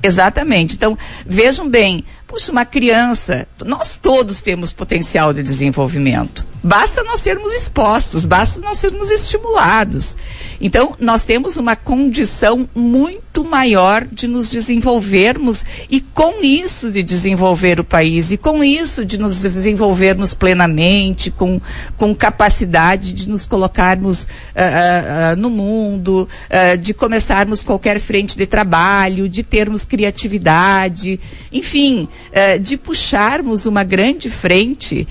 Exatamente. 0.03 0.75
Então, 0.75 0.98
vejam 1.25 1.67
bem, 1.70 2.03
puxa, 2.27 2.51
uma 2.51 2.65
criança, 2.65 3.48
nós 3.65 3.98
todos 3.98 4.41
temos 4.41 4.72
potencial 4.72 5.34
de 5.34 5.43
desenvolvimento. 5.43 6.50
Basta 6.63 7.03
nós 7.03 7.22
sermos 7.22 7.53
expostos, 7.53 8.25
basta 8.25 8.60
nós 8.62 8.77
sermos 8.77 9.10
estimulados. 9.10 10.15
Então, 10.62 10.96
nós 11.00 11.25
temos 11.25 11.58
uma 11.58 11.75
condição 11.75 12.70
muito 12.75 13.44
maior 13.44 14.06
de 14.06 14.27
nos 14.27 14.51
desenvolvermos 14.51 15.65
e, 15.89 16.00
com 16.00 16.44
isso, 16.44 16.91
de 16.91 17.01
desenvolver 17.01 17.80
o 17.80 17.84
país, 17.84 18.32
e 18.32 18.38
com 18.38 18.63
isso, 18.63 19.03
de 19.03 19.18
nos 19.18 19.41
desenvolvermos 19.41 20.36
plenamente, 20.36 21.32
com, 21.32 21.60
com 21.98 22.13
capacidade 22.13 23.13
de 23.13 23.27
nos 23.27 23.48
colocarmos 23.48 24.24
uh, 24.24 24.27
uh, 24.27 25.34
uh, 25.34 25.36
no 25.36 25.50
mundo, 25.50 26.30
de 26.80 26.94
começarmos 26.94 27.63
qualquer 27.63 28.00
frente 28.00 28.38
de 28.38 28.46
trabalho, 28.46 29.27
de 29.27 29.41
termos 29.41 29.84
criatividade, 29.84 31.20
enfim, 31.51 32.08
de 32.62 32.77
puxarmos 32.77 33.65
uma 33.65 33.84
grande 33.84 34.30
frente 34.30 35.08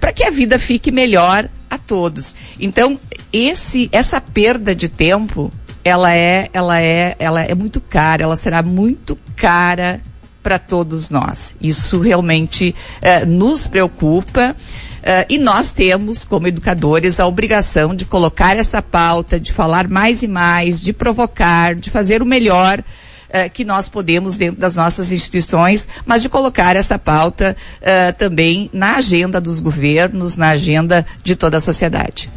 para 0.00 0.12
que 0.12 0.24
a 0.24 0.30
vida 0.30 0.58
fique 0.58 0.90
melhor 0.90 1.48
a 1.70 1.78
todos. 1.78 2.34
Então, 2.58 2.98
esse, 3.32 3.88
essa 3.92 4.20
perda 4.20 4.74
de 4.74 4.88
tempo, 4.88 5.50
ela 5.84 6.12
é, 6.12 6.50
ela 6.52 6.80
é, 6.80 7.14
ela 7.18 7.42
é 7.42 7.54
muito 7.54 7.80
cara, 7.80 8.24
ela 8.24 8.36
será 8.36 8.62
muito 8.62 9.16
cara 9.36 10.00
para 10.42 10.58
todos 10.58 11.10
nós. 11.10 11.54
Isso 11.60 12.00
realmente 12.00 12.74
eh, 13.00 13.24
nos 13.24 13.66
preocupa. 13.66 14.56
Uh, 15.00 15.24
e 15.30 15.38
nós 15.38 15.72
temos, 15.72 16.26
como 16.26 16.46
educadores, 16.46 17.18
a 17.18 17.26
obrigação 17.26 17.94
de 17.94 18.04
colocar 18.04 18.58
essa 18.58 18.82
pauta, 18.82 19.40
de 19.40 19.50
falar 19.50 19.88
mais 19.88 20.22
e 20.22 20.28
mais, 20.28 20.78
de 20.78 20.92
provocar, 20.92 21.74
de 21.74 21.88
fazer 21.88 22.20
o 22.20 22.26
melhor 22.26 22.84
uh, 23.30 23.50
que 23.50 23.64
nós 23.64 23.88
podemos 23.88 24.36
dentro 24.36 24.60
das 24.60 24.76
nossas 24.76 25.12
instituições, 25.12 25.88
mas 26.04 26.22
de 26.22 26.28
colocar 26.28 26.76
essa 26.76 26.98
pauta 26.98 27.56
uh, 27.80 28.16
também 28.18 28.68
na 28.72 28.96
agenda 28.96 29.40
dos 29.40 29.60
governos, 29.60 30.36
na 30.36 30.50
agenda 30.50 31.06
de 31.22 31.34
toda 31.34 31.56
a 31.56 31.60
sociedade. 31.60 32.30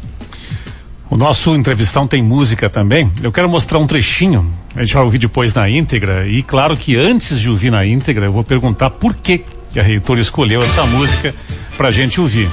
O 1.10 1.16
nosso 1.16 1.54
entrevistão 1.54 2.08
tem 2.08 2.22
música 2.22 2.68
também. 2.68 3.10
Eu 3.22 3.30
quero 3.30 3.48
mostrar 3.48 3.78
um 3.78 3.86
trechinho. 3.86 4.52
A 4.74 4.80
gente 4.80 4.94
vai 4.94 5.04
ouvir 5.04 5.18
depois 5.18 5.52
na 5.52 5.68
íntegra. 5.68 6.26
E 6.26 6.42
claro 6.42 6.76
que 6.76 6.96
antes 6.96 7.38
de 7.38 7.48
ouvir 7.48 7.70
na 7.70 7.86
íntegra, 7.86 8.24
eu 8.24 8.32
vou 8.32 8.42
perguntar 8.42 8.90
por 8.90 9.14
que, 9.14 9.44
que 9.72 9.78
a 9.78 9.82
reitora 9.82 10.20
escolheu 10.20 10.62
essa 10.62 10.84
música 10.86 11.34
para 11.76 11.88
a 11.88 11.90
gente 11.90 12.20
ouvir. 12.20 12.50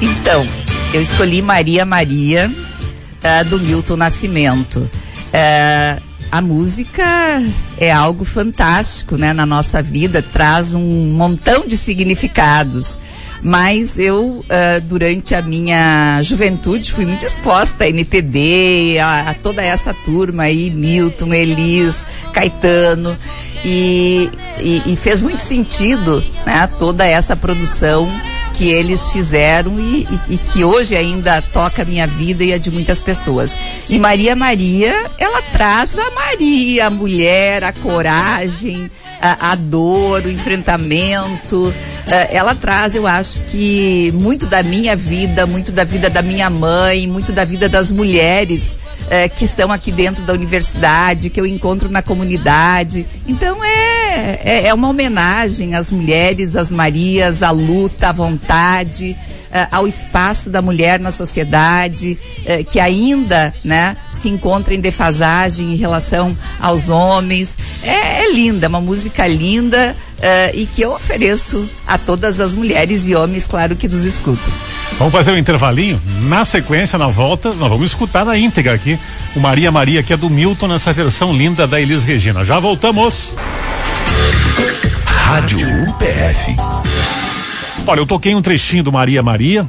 Então, 0.00 0.44
eu 0.92 1.00
escolhi 1.00 1.42
Maria 1.42 1.84
Maria, 1.84 2.50
uh, 2.50 3.48
do 3.48 3.60
Milton 3.60 3.96
Nascimento. 3.96 4.90
Uh, 5.28 6.07
a 6.30 6.40
música 6.40 7.04
é 7.78 7.90
algo 7.90 8.24
fantástico, 8.24 9.16
né, 9.16 9.32
na 9.32 9.46
nossa 9.46 9.82
vida, 9.82 10.22
traz 10.22 10.74
um 10.74 11.12
montão 11.12 11.66
de 11.66 11.76
significados. 11.76 13.00
Mas 13.40 13.98
eu, 13.98 14.40
uh, 14.40 14.80
durante 14.84 15.34
a 15.34 15.40
minha 15.40 16.20
juventude, 16.22 16.92
fui 16.92 17.06
muito 17.06 17.24
exposta 17.24 17.84
a 17.84 17.88
MPB, 17.88 18.98
a, 18.98 19.30
a 19.30 19.34
toda 19.34 19.62
essa 19.62 19.94
turma 19.94 20.44
aí, 20.44 20.70
Milton, 20.70 21.32
Elis, 21.32 22.04
Caetano, 22.32 23.16
e, 23.64 24.28
e, 24.60 24.92
e 24.92 24.96
fez 24.96 25.22
muito 25.22 25.40
sentido, 25.40 26.22
né, 26.44 26.66
toda 26.78 27.06
essa 27.06 27.36
produção 27.36 28.08
que 28.58 28.68
eles 28.68 29.12
fizeram 29.12 29.78
e, 29.78 30.02
e, 30.02 30.34
e, 30.34 30.36
que 30.36 30.64
hoje 30.64 30.96
ainda 30.96 31.40
toca 31.40 31.82
a 31.82 31.84
minha 31.84 32.08
vida 32.08 32.42
e 32.42 32.52
a 32.52 32.58
de 32.58 32.72
muitas 32.72 33.00
pessoas. 33.00 33.56
E 33.88 34.00
Maria 34.00 34.34
Maria, 34.34 35.06
ela 35.16 35.40
traz 35.42 35.96
a 35.96 36.10
Maria, 36.10 36.88
a 36.88 36.90
mulher, 36.90 37.62
a 37.62 37.72
coragem, 37.72 38.90
a, 39.22 39.52
a 39.52 39.54
dor, 39.54 40.22
o 40.24 40.30
enfrentamento. 40.30 41.68
Uh, 41.68 41.74
ela 42.30 42.52
traz, 42.52 42.96
eu 42.96 43.06
acho 43.06 43.42
que 43.42 44.12
muito 44.16 44.44
da 44.44 44.60
minha 44.60 44.96
vida, 44.96 45.46
muito 45.46 45.70
da 45.70 45.84
vida 45.84 46.10
da 46.10 46.20
minha 46.20 46.50
mãe, 46.50 47.06
muito 47.06 47.32
da 47.32 47.44
vida 47.44 47.68
das 47.68 47.92
mulheres 47.92 48.76
uh, 49.04 49.32
que 49.36 49.44
estão 49.44 49.70
aqui 49.70 49.92
dentro 49.92 50.24
da 50.24 50.32
universidade, 50.32 51.30
que 51.30 51.40
eu 51.40 51.46
encontro 51.46 51.88
na 51.88 52.02
comunidade. 52.02 53.06
Então 53.24 53.62
é 53.62 54.07
é, 54.08 54.40
é, 54.44 54.66
é, 54.68 54.74
uma 54.74 54.88
homenagem 54.88 55.74
às 55.74 55.92
mulheres, 55.92 56.56
às 56.56 56.72
Marias, 56.72 57.42
à 57.42 57.50
luta, 57.50 58.08
à 58.08 58.12
vontade, 58.12 59.16
uh, 59.48 59.68
ao 59.70 59.86
espaço 59.86 60.50
da 60.50 60.62
mulher 60.62 60.98
na 60.98 61.10
sociedade, 61.10 62.18
uh, 62.40 62.64
que 62.64 62.80
ainda 62.80 63.54
né, 63.64 63.96
se 64.10 64.28
encontra 64.28 64.74
em 64.74 64.80
defasagem 64.80 65.72
em 65.72 65.76
relação 65.76 66.36
aos 66.60 66.88
homens. 66.88 67.56
É, 67.82 68.24
é 68.24 68.32
linda, 68.32 68.68
uma 68.68 68.80
música 68.80 69.26
linda 69.26 69.94
uh, 70.18 70.56
e 70.56 70.66
que 70.66 70.82
eu 70.82 70.92
ofereço 70.92 71.68
a 71.86 71.98
todas 71.98 72.40
as 72.40 72.54
mulheres 72.54 73.08
e 73.08 73.14
homens, 73.14 73.46
claro, 73.46 73.76
que 73.76 73.88
nos 73.88 74.04
escutam. 74.04 74.52
Vamos 74.98 75.12
fazer 75.12 75.30
um 75.32 75.36
intervalinho? 75.36 76.00
Na 76.22 76.44
sequência, 76.44 76.98
na 76.98 77.06
volta, 77.06 77.52
nós 77.54 77.68
vamos 77.68 77.90
escutar 77.90 78.24
na 78.24 78.36
íntegra 78.36 78.74
aqui 78.74 78.98
o 79.36 79.40
Maria 79.40 79.70
Maria, 79.70 80.02
que 80.02 80.12
é 80.12 80.16
do 80.16 80.28
Milton, 80.28 80.66
nessa 80.66 80.92
versão 80.92 81.32
linda 81.32 81.66
da 81.66 81.80
Elis 81.80 82.04
Regina. 82.04 82.44
Já 82.44 82.58
voltamos. 82.58 83.36
Rádio 85.28 85.58
UPF. 85.58 86.56
Olha, 87.86 88.00
eu 88.00 88.06
toquei 88.06 88.34
um 88.34 88.40
trechinho 88.40 88.82
do 88.82 88.90
Maria 88.90 89.22
Maria, 89.22 89.68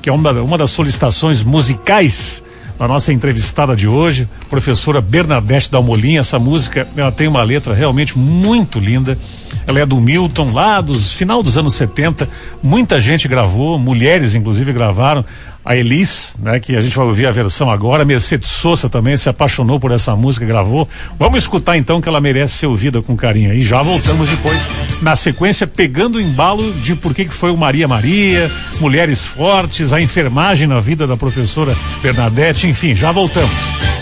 que 0.00 0.08
é 0.08 0.12
uma, 0.12 0.30
uma 0.30 0.56
das 0.56 0.70
solicitações 0.70 1.42
musicais 1.42 2.40
da 2.78 2.86
nossa 2.86 3.12
entrevistada 3.12 3.74
de 3.74 3.88
hoje, 3.88 4.28
professora 4.48 5.00
Bernadette 5.00 5.72
Dalmolin. 5.72 6.18
Essa 6.18 6.38
música, 6.38 6.86
ela 6.96 7.10
tem 7.10 7.26
uma 7.26 7.42
letra 7.42 7.74
realmente 7.74 8.16
muito 8.16 8.78
linda. 8.78 9.18
Ela 9.66 9.80
é 9.80 9.86
do 9.86 10.00
Milton, 10.00 10.52
lá 10.52 10.80
dos 10.80 11.10
final 11.10 11.42
dos 11.42 11.58
anos 11.58 11.74
70. 11.74 12.28
Muita 12.62 13.00
gente 13.00 13.26
gravou, 13.26 13.80
mulheres 13.80 14.36
inclusive 14.36 14.72
gravaram. 14.72 15.24
A 15.64 15.76
Elis, 15.76 16.36
né, 16.40 16.58
que 16.58 16.76
a 16.76 16.80
gente 16.80 16.96
vai 16.96 17.06
ouvir 17.06 17.26
a 17.26 17.30
versão 17.30 17.70
agora. 17.70 18.04
Mercedes 18.04 18.50
Sosa 18.50 18.88
também 18.88 19.16
se 19.16 19.28
apaixonou 19.28 19.78
por 19.78 19.92
essa 19.92 20.16
música, 20.16 20.44
gravou. 20.44 20.88
Vamos 21.18 21.42
escutar 21.42 21.76
então 21.76 22.00
que 22.00 22.08
ela 22.08 22.20
merece 22.20 22.54
ser 22.54 22.66
ouvida 22.66 23.00
com 23.00 23.16
carinho. 23.16 23.52
E 23.52 23.62
já 23.62 23.82
voltamos 23.82 24.28
depois, 24.28 24.68
na 25.00 25.14
sequência, 25.14 25.66
pegando 25.66 26.16
o 26.16 26.20
embalo 26.20 26.72
de 26.74 26.96
por 26.96 27.14
que, 27.14 27.24
que 27.24 27.32
foi 27.32 27.50
o 27.50 27.56
Maria 27.56 27.86
Maria, 27.86 28.50
mulheres 28.80 29.24
fortes, 29.24 29.92
a 29.92 30.00
enfermagem 30.00 30.66
na 30.66 30.80
vida 30.80 31.06
da 31.06 31.16
professora 31.16 31.76
Bernadette, 32.02 32.66
enfim, 32.66 32.94
já 32.94 33.12
voltamos. 33.12 34.01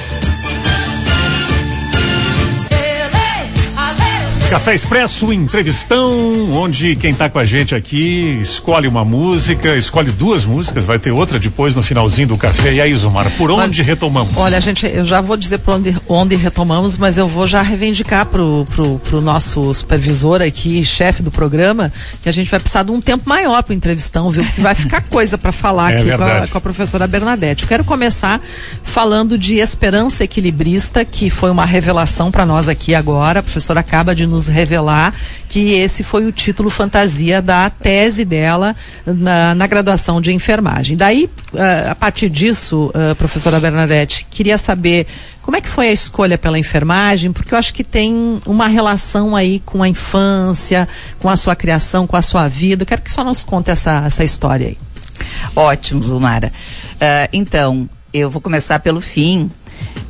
Café 4.50 4.74
Expresso, 4.74 5.32
entrevistão, 5.32 6.10
onde 6.54 6.96
quem 6.96 7.12
está 7.12 7.30
com 7.30 7.38
a 7.38 7.44
gente 7.44 7.72
aqui 7.72 8.36
escolhe 8.40 8.88
uma 8.88 9.04
música, 9.04 9.76
escolhe 9.76 10.10
duas 10.10 10.44
músicas, 10.44 10.84
vai 10.84 10.98
ter 10.98 11.12
outra 11.12 11.38
depois 11.38 11.76
no 11.76 11.84
finalzinho 11.84 12.26
do 12.26 12.36
café. 12.36 12.72
E 12.72 12.80
aí, 12.80 12.92
Zumar, 12.96 13.30
por 13.38 13.52
onde 13.52 13.80
olha, 13.80 13.86
retomamos? 13.86 14.36
Olha, 14.36 14.60
gente, 14.60 14.84
eu 14.88 15.04
já 15.04 15.20
vou 15.20 15.36
dizer 15.36 15.58
por 15.58 15.74
onde, 15.74 15.96
onde 16.08 16.34
retomamos, 16.34 16.96
mas 16.96 17.16
eu 17.16 17.28
vou 17.28 17.46
já 17.46 17.62
reivindicar 17.62 18.26
pro, 18.26 18.66
pro, 18.74 18.98
pro 18.98 19.20
nosso 19.20 19.72
supervisor 19.72 20.42
aqui, 20.42 20.84
chefe 20.84 21.22
do 21.22 21.30
programa, 21.30 21.92
que 22.20 22.28
a 22.28 22.32
gente 22.32 22.50
vai 22.50 22.58
precisar 22.58 22.82
de 22.82 22.90
um 22.90 23.00
tempo 23.00 23.28
maior 23.28 23.62
pro 23.62 23.72
entrevistão, 23.72 24.30
viu? 24.30 24.42
Porque 24.42 24.60
vai 24.60 24.74
ficar 24.74 25.02
coisa 25.02 25.38
para 25.38 25.52
falar 25.52 25.92
é 25.94 25.98
aqui 26.00 26.10
com 26.10 26.24
a, 26.24 26.46
com 26.48 26.58
a, 26.58 26.60
professora 26.60 27.06
Bernadette. 27.06 27.62
Eu 27.62 27.68
quero 27.68 27.84
começar 27.84 28.40
falando 28.82 29.38
de 29.38 29.58
Esperança 29.58 30.24
Equilibrista, 30.24 31.04
que 31.04 31.30
foi 31.30 31.52
uma 31.52 31.64
revelação 31.64 32.32
para 32.32 32.44
nós 32.44 32.68
aqui 32.68 32.96
agora. 32.96 33.38
A 33.38 33.42
professora 33.44 33.78
acaba 33.78 34.12
de 34.12 34.26
nos 34.26 34.39
nos 34.40 34.48
revelar 34.48 35.14
que 35.48 35.74
esse 35.74 36.02
foi 36.02 36.26
o 36.26 36.32
título 36.32 36.70
fantasia 36.70 37.42
da 37.42 37.68
tese 37.68 38.24
dela 38.24 38.74
na, 39.04 39.54
na 39.54 39.66
graduação 39.66 40.20
de 40.20 40.32
enfermagem. 40.32 40.96
Daí, 40.96 41.30
uh, 41.52 41.90
a 41.90 41.94
partir 41.94 42.30
disso, 42.30 42.90
uh, 42.94 43.14
professora 43.16 43.60
Bernadette, 43.60 44.26
queria 44.30 44.56
saber 44.56 45.06
como 45.42 45.56
é 45.56 45.60
que 45.60 45.68
foi 45.68 45.88
a 45.88 45.92
escolha 45.92 46.38
pela 46.38 46.58
enfermagem, 46.58 47.32
porque 47.32 47.52
eu 47.52 47.58
acho 47.58 47.74
que 47.74 47.84
tem 47.84 48.40
uma 48.46 48.68
relação 48.68 49.36
aí 49.36 49.60
com 49.60 49.82
a 49.82 49.88
infância, 49.88 50.88
com 51.18 51.28
a 51.28 51.36
sua 51.36 51.54
criação, 51.54 52.06
com 52.06 52.16
a 52.16 52.22
sua 52.22 52.48
vida. 52.48 52.82
Eu 52.82 52.86
quero 52.86 53.02
que 53.02 53.12
só 53.12 53.22
nos 53.22 53.42
conte 53.42 53.70
essa, 53.70 54.04
essa 54.06 54.24
história 54.24 54.68
aí. 54.68 54.78
Ótimo, 55.54 56.00
Zumara. 56.00 56.50
Uh, 56.94 57.28
então, 57.32 57.88
eu 58.12 58.30
vou 58.30 58.40
começar 58.40 58.78
pelo 58.80 59.00
fim 59.00 59.50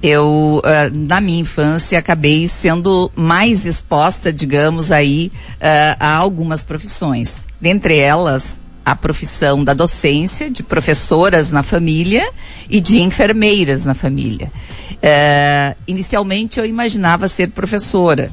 eu, 0.02 0.62
uh, 0.64 0.98
na 0.98 1.20
minha 1.20 1.40
infância, 1.40 1.98
acabei 1.98 2.48
sendo 2.48 3.10
mais 3.14 3.66
exposta, 3.66 4.32
digamos, 4.32 4.90
aí, 4.90 5.30
uh, 5.56 5.96
a 5.98 6.16
algumas 6.16 6.64
profissões. 6.64 7.44
Dentre 7.60 7.98
elas, 7.98 8.60
a 8.84 8.96
profissão 8.96 9.62
da 9.62 9.74
docência, 9.74 10.50
de 10.50 10.62
professoras 10.62 11.52
na 11.52 11.62
família 11.62 12.28
e 12.68 12.80
de 12.80 13.00
enfermeiras 13.02 13.84
na 13.84 13.94
família. 13.94 14.50
Uh, 14.94 15.76
inicialmente, 15.86 16.58
eu 16.58 16.66
imaginava 16.66 17.28
ser 17.28 17.50
professora. 17.50 18.30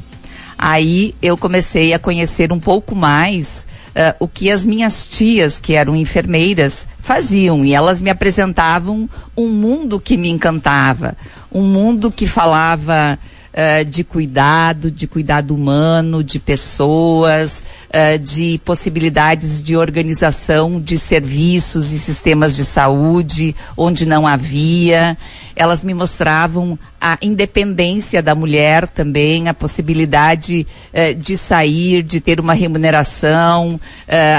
Aí 0.57 1.13
eu 1.21 1.37
comecei 1.37 1.93
a 1.93 1.99
conhecer 1.99 2.51
um 2.51 2.59
pouco 2.59 2.95
mais 2.95 3.67
uh, 3.97 4.15
o 4.19 4.27
que 4.27 4.51
as 4.51 4.65
minhas 4.65 5.07
tias, 5.07 5.59
que 5.59 5.73
eram 5.73 5.95
enfermeiras, 5.95 6.87
faziam. 6.99 7.65
E 7.65 7.73
elas 7.73 7.99
me 7.99 8.09
apresentavam 8.09 9.09
um 9.35 9.49
mundo 9.49 9.99
que 9.99 10.15
me 10.15 10.29
encantava. 10.29 11.17
Um 11.51 11.63
mundo 11.63 12.11
que 12.11 12.27
falava 12.27 13.17
uh, 13.57 13.83
de 13.83 14.03
cuidado, 14.03 14.91
de 14.91 15.07
cuidado 15.07 15.55
humano, 15.55 16.23
de 16.23 16.39
pessoas, 16.39 17.63
uh, 17.89 18.19
de 18.19 18.61
possibilidades 18.63 19.63
de 19.63 19.75
organização 19.75 20.79
de 20.79 20.97
serviços 20.97 21.91
e 21.91 21.99
sistemas 21.99 22.55
de 22.55 22.63
saúde, 22.63 23.55
onde 23.75 24.07
não 24.07 24.27
havia. 24.27 25.17
Elas 25.55 25.83
me 25.83 25.93
mostravam 25.93 26.77
a 27.01 27.17
independência 27.19 28.21
da 28.21 28.35
mulher 28.35 28.87
também, 28.87 29.47
a 29.47 29.53
possibilidade 29.53 30.67
uh, 30.93 31.15
de 31.15 31.35
sair, 31.35 32.03
de 32.03 32.21
ter 32.21 32.39
uma 32.39 32.53
remuneração 32.53 33.79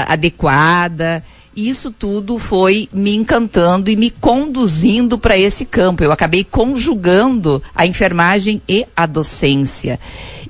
adequada 0.07 1.23
isso 1.67 1.91
tudo 1.91 2.37
foi 2.37 2.87
me 2.93 3.15
encantando 3.15 3.89
e 3.89 3.95
me 3.95 4.11
conduzindo 4.11 5.17
para 5.17 5.37
esse 5.37 5.65
campo. 5.65 6.03
Eu 6.03 6.11
acabei 6.11 6.43
conjugando 6.43 7.61
a 7.73 7.85
enfermagem 7.85 8.61
e 8.69 8.85
a 8.95 9.05
docência. 9.05 9.99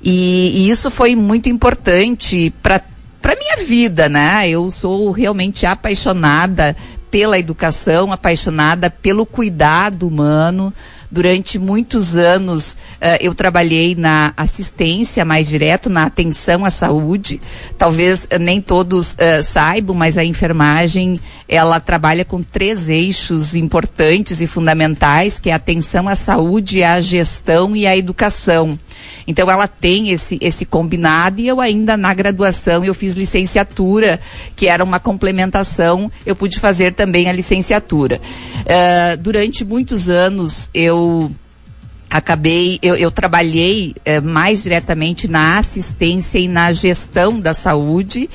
E, 0.02 0.52
e 0.54 0.70
isso 0.70 0.90
foi 0.90 1.16
muito 1.16 1.48
importante 1.48 2.52
para 2.62 2.80
para 3.20 3.36
minha 3.36 3.56
vida, 3.66 4.08
né? 4.08 4.48
Eu 4.48 4.70
sou 4.70 5.10
realmente 5.10 5.66
apaixonada 5.66 6.74
pela 7.10 7.38
educação, 7.38 8.12
apaixonada 8.12 8.88
pelo 8.88 9.26
cuidado 9.26 10.06
humano. 10.06 10.72
Durante 11.10 11.58
muitos 11.58 12.16
anos 12.16 12.74
uh, 12.74 13.18
eu 13.20 13.34
trabalhei 13.34 13.96
na 13.96 14.32
assistência 14.36 15.24
mais 15.24 15.48
direto, 15.48 15.90
na 15.90 16.04
atenção 16.04 16.64
à 16.64 16.70
saúde. 16.70 17.40
Talvez 17.76 18.26
uh, 18.26 18.38
nem 18.38 18.60
todos 18.60 19.14
uh, 19.14 19.42
saibam, 19.42 19.96
mas 19.96 20.16
a 20.16 20.24
enfermagem 20.24 21.18
ela 21.48 21.80
trabalha 21.80 22.24
com 22.24 22.40
três 22.40 22.88
eixos 22.88 23.56
importantes 23.56 24.40
e 24.40 24.46
fundamentais, 24.46 25.40
que 25.40 25.50
é 25.50 25.52
a 25.52 25.56
atenção 25.56 26.08
à 26.08 26.14
saúde, 26.14 26.84
a 26.84 27.00
gestão 27.00 27.74
e 27.74 27.88
a 27.88 27.96
educação. 27.96 28.78
Então 29.26 29.50
ela 29.50 29.66
tem 29.66 30.10
esse, 30.10 30.38
esse 30.40 30.64
combinado 30.64 31.40
e 31.40 31.48
eu 31.48 31.60
ainda 31.60 31.96
na 31.96 32.14
graduação 32.14 32.84
eu 32.84 32.94
fiz 32.94 33.14
licenciatura, 33.14 34.20
que 34.54 34.68
era 34.68 34.84
uma 34.84 35.00
complementação, 35.00 36.10
eu 36.24 36.36
pude 36.36 36.60
fazer 36.60 36.94
também 36.94 37.28
a 37.28 37.32
licenciatura. 37.32 38.20
Uh, 38.60 39.16
durante 39.16 39.64
muitos 39.64 40.08
anos 40.08 40.70
eu 40.72 40.99
acabei, 42.10 42.78
eu, 42.82 42.96
eu 42.96 43.10
trabalhei 43.10 43.94
eh, 44.04 44.20
mais 44.20 44.64
diretamente 44.64 45.28
na 45.28 45.58
assistência 45.58 46.38
e 46.38 46.48
na 46.48 46.72
gestão 46.72 47.38
da 47.38 47.54
saúde. 47.54 48.28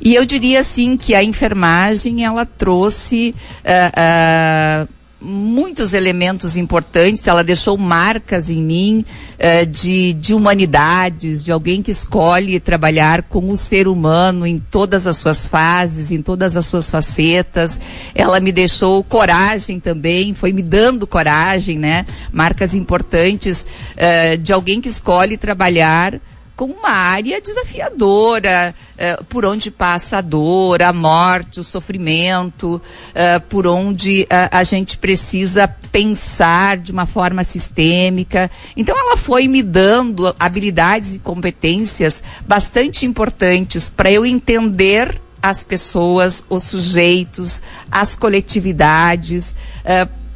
E 0.00 0.14
eu 0.14 0.24
diria 0.24 0.60
assim 0.60 0.96
que 0.96 1.14
a 1.14 1.22
enfermagem 1.22 2.24
ela 2.24 2.44
trouxe 2.44 3.34
uh, 3.64 4.86
uh, 4.86 4.99
muitos 5.20 5.92
elementos 5.92 6.56
importantes, 6.56 7.26
ela 7.26 7.44
deixou 7.44 7.76
marcas 7.76 8.48
em 8.48 8.62
mim 8.62 9.04
uh, 9.38 9.66
de, 9.66 10.14
de 10.14 10.32
humanidades, 10.32 11.44
de 11.44 11.52
alguém 11.52 11.82
que 11.82 11.90
escolhe 11.90 12.58
trabalhar 12.58 13.22
com 13.24 13.50
o 13.50 13.56
ser 13.56 13.86
humano 13.86 14.46
em 14.46 14.58
todas 14.58 15.06
as 15.06 15.16
suas 15.18 15.44
fases, 15.44 16.10
em 16.10 16.22
todas 16.22 16.56
as 16.56 16.66
suas 16.66 16.90
facetas. 16.90 17.78
Ela 18.14 18.40
me 18.40 18.50
deixou 18.50 19.04
coragem 19.04 19.78
também, 19.78 20.32
foi 20.32 20.52
me 20.52 20.62
dando 20.62 21.06
coragem, 21.06 21.78
né? 21.78 22.06
Marcas 22.32 22.74
importantes 22.74 23.66
uh, 23.96 24.38
de 24.38 24.52
alguém 24.52 24.80
que 24.80 24.88
escolhe 24.88 25.36
trabalhar 25.36 26.20
com 26.60 26.66
uma 26.66 26.90
área 26.90 27.40
desafiadora, 27.40 28.74
uh, 28.92 29.24
por 29.24 29.46
onde 29.46 29.70
passa 29.70 30.18
a 30.18 30.20
dor, 30.20 30.82
a 30.82 30.92
morte, 30.92 31.58
o 31.58 31.64
sofrimento, 31.64 32.74
uh, 32.74 33.40
por 33.48 33.66
onde 33.66 34.24
uh, 34.24 34.26
a 34.50 34.62
gente 34.62 34.98
precisa 34.98 35.66
pensar 35.66 36.76
de 36.76 36.92
uma 36.92 37.06
forma 37.06 37.42
sistêmica. 37.44 38.50
Então 38.76 38.94
ela 38.94 39.16
foi 39.16 39.48
me 39.48 39.62
dando 39.62 40.34
habilidades 40.38 41.14
e 41.14 41.18
competências 41.20 42.22
bastante 42.46 43.06
importantes 43.06 43.88
para 43.88 44.12
eu 44.12 44.26
entender 44.26 45.18
as 45.40 45.64
pessoas, 45.64 46.44
os 46.50 46.64
sujeitos, 46.64 47.62
as 47.90 48.14
coletividades, 48.14 49.56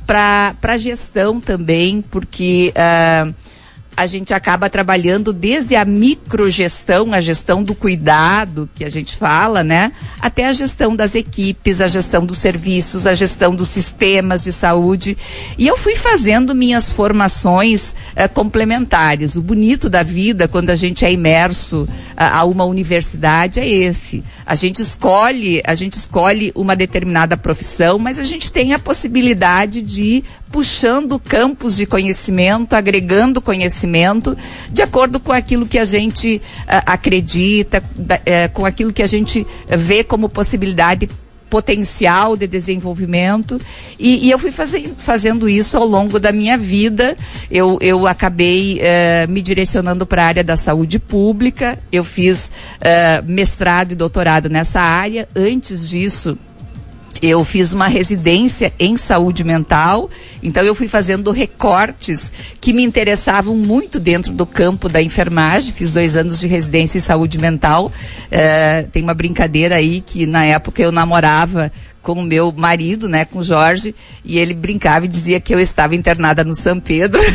para 0.06 0.56
a 0.62 0.78
gestão 0.78 1.38
também, 1.38 2.00
porque 2.00 2.72
a 3.96 4.06
gente 4.06 4.34
acaba 4.34 4.68
trabalhando 4.68 5.32
desde 5.32 5.76
a 5.76 5.84
microgestão, 5.84 7.12
a 7.12 7.20
gestão 7.20 7.62
do 7.62 7.74
cuidado, 7.74 8.68
que 8.74 8.84
a 8.84 8.88
gente 8.88 9.16
fala, 9.16 9.62
né? 9.62 9.92
Até 10.20 10.46
a 10.46 10.52
gestão 10.52 10.96
das 10.96 11.14
equipes, 11.14 11.80
a 11.80 11.88
gestão 11.88 12.24
dos 12.26 12.38
serviços, 12.38 13.06
a 13.06 13.14
gestão 13.14 13.54
dos 13.54 13.68
sistemas 13.68 14.42
de 14.42 14.52
saúde. 14.52 15.16
E 15.56 15.66
eu 15.66 15.76
fui 15.76 15.94
fazendo 15.96 16.54
minhas 16.54 16.90
formações 16.90 17.94
eh, 18.16 18.26
complementares. 18.26 19.36
O 19.36 19.42
bonito 19.42 19.88
da 19.88 20.02
vida, 20.02 20.48
quando 20.48 20.70
a 20.70 20.76
gente 20.76 21.04
é 21.04 21.12
imerso 21.12 21.88
a, 22.16 22.40
a 22.40 22.44
uma 22.44 22.64
universidade, 22.64 23.60
é 23.60 23.68
esse. 23.68 24.24
A 24.44 24.54
gente 24.54 24.82
escolhe, 24.82 25.62
a 25.64 25.74
gente 25.74 25.94
escolhe 25.94 26.52
uma 26.54 26.74
determinada 26.74 27.36
profissão, 27.36 27.98
mas 27.98 28.18
a 28.18 28.24
gente 28.24 28.50
tem 28.50 28.72
a 28.72 28.78
possibilidade 28.78 29.82
de 29.82 30.24
puxando 30.54 31.18
campos 31.18 31.76
de 31.76 31.84
conhecimento, 31.84 32.74
agregando 32.74 33.42
conhecimento, 33.42 33.83
de 34.70 34.82
acordo 34.82 35.20
com 35.20 35.32
aquilo 35.32 35.66
que 35.66 35.78
a 35.78 35.84
gente 35.84 36.36
uh, 36.36 36.82
acredita, 36.86 37.82
uh, 37.98 38.52
com 38.52 38.64
aquilo 38.64 38.92
que 38.92 39.02
a 39.02 39.06
gente 39.06 39.46
vê 39.68 40.02
como 40.04 40.28
possibilidade 40.28 41.08
potencial 41.54 42.36
de 42.36 42.48
desenvolvimento 42.48 43.60
e, 43.96 44.26
e 44.26 44.30
eu 44.32 44.38
fui 44.40 44.50
fazendo, 44.50 44.94
fazendo 44.96 45.48
isso 45.48 45.76
ao 45.76 45.86
longo 45.86 46.18
da 46.18 46.32
minha 46.32 46.58
vida. 46.58 47.16
Eu, 47.48 47.78
eu 47.80 48.08
acabei 48.08 48.80
uh, 48.80 49.30
me 49.30 49.40
direcionando 49.40 50.04
para 50.04 50.24
a 50.24 50.26
área 50.26 50.42
da 50.42 50.56
saúde 50.56 50.98
pública. 50.98 51.78
Eu 51.92 52.02
fiz 52.02 52.50
uh, 52.78 53.24
mestrado 53.24 53.92
e 53.92 53.94
doutorado 53.94 54.48
nessa 54.48 54.80
área. 54.80 55.28
Antes 55.36 55.88
disso, 55.88 56.36
eu 57.22 57.44
fiz 57.44 57.72
uma 57.72 57.86
residência 57.86 58.72
em 58.78 58.96
saúde 58.96 59.44
mental, 59.44 60.10
então 60.42 60.62
eu 60.62 60.74
fui 60.74 60.88
fazendo 60.88 61.30
recortes 61.30 62.32
que 62.60 62.72
me 62.72 62.82
interessavam 62.82 63.56
muito 63.56 63.98
dentro 63.98 64.32
do 64.32 64.46
campo 64.46 64.88
da 64.88 65.02
enfermagem. 65.02 65.72
Fiz 65.72 65.94
dois 65.94 66.16
anos 66.16 66.40
de 66.40 66.46
residência 66.46 66.98
em 66.98 67.00
saúde 67.00 67.38
mental. 67.38 67.90
É, 68.30 68.82
tem 68.92 69.02
uma 69.02 69.14
brincadeira 69.14 69.76
aí 69.76 70.00
que 70.00 70.26
na 70.26 70.44
época 70.44 70.82
eu 70.82 70.92
namorava 70.92 71.72
com 72.02 72.12
o 72.12 72.22
meu 72.22 72.52
marido, 72.52 73.08
né, 73.08 73.24
com 73.24 73.38
o 73.38 73.44
Jorge, 73.44 73.94
e 74.22 74.38
ele 74.38 74.52
brincava 74.52 75.06
e 75.06 75.08
dizia 75.08 75.40
que 75.40 75.54
eu 75.54 75.58
estava 75.58 75.94
internada 75.94 76.44
no 76.44 76.54
São 76.54 76.78
Pedro. 76.78 77.20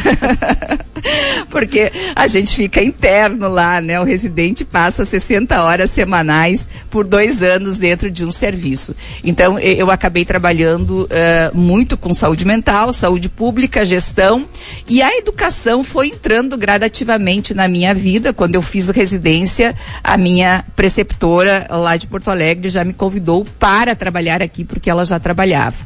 Porque 1.50 1.92
a 2.16 2.28
gente 2.28 2.56
fica 2.56 2.84
interno 2.84 3.48
lá, 3.48 3.82
né? 3.82 4.00
O 4.00 4.04
residente 4.04 4.66
passa 4.66 5.06
60 5.06 5.64
horas 5.64 5.90
semanais 5.90 6.68
por 6.90 7.06
dois 7.06 7.44
anos 7.44 7.78
dentro 7.78 8.10
de 8.10 8.26
um 8.26 8.32
serviço. 8.32 8.96
Então, 9.24 9.58
eu 9.60 9.90
acabei 9.92 10.26
trabalhando 10.26 11.06
uh, 11.06 11.58
muito 11.58 11.98
com 11.98 12.14
saúde 12.14 12.46
mental, 12.46 12.92
saúde 12.94 13.30
pública, 13.30 13.86
gestão, 13.86 14.46
e 14.88 15.02
a 15.02 15.16
educação 15.18 15.84
foi 15.84 16.08
entrando 16.08 16.58
gradativamente 16.58 17.54
na 17.54 17.68
minha 17.68 17.94
vida. 17.94 18.34
Quando 18.34 18.56
eu 18.56 18.62
fiz 18.62 18.90
residência, 18.90 19.76
a 20.04 20.18
minha 20.18 20.66
preceptora 20.76 21.68
lá 21.70 21.98
de 21.98 22.08
Porto 22.08 22.30
Alegre 22.30 22.70
já 22.70 22.84
me 22.84 22.94
convidou 22.94 23.46
para 23.58 23.96
trabalhar 23.96 24.42
aqui, 24.42 24.64
porque 24.64 24.90
ela 24.90 25.06
já 25.06 25.20
trabalhava. 25.20 25.78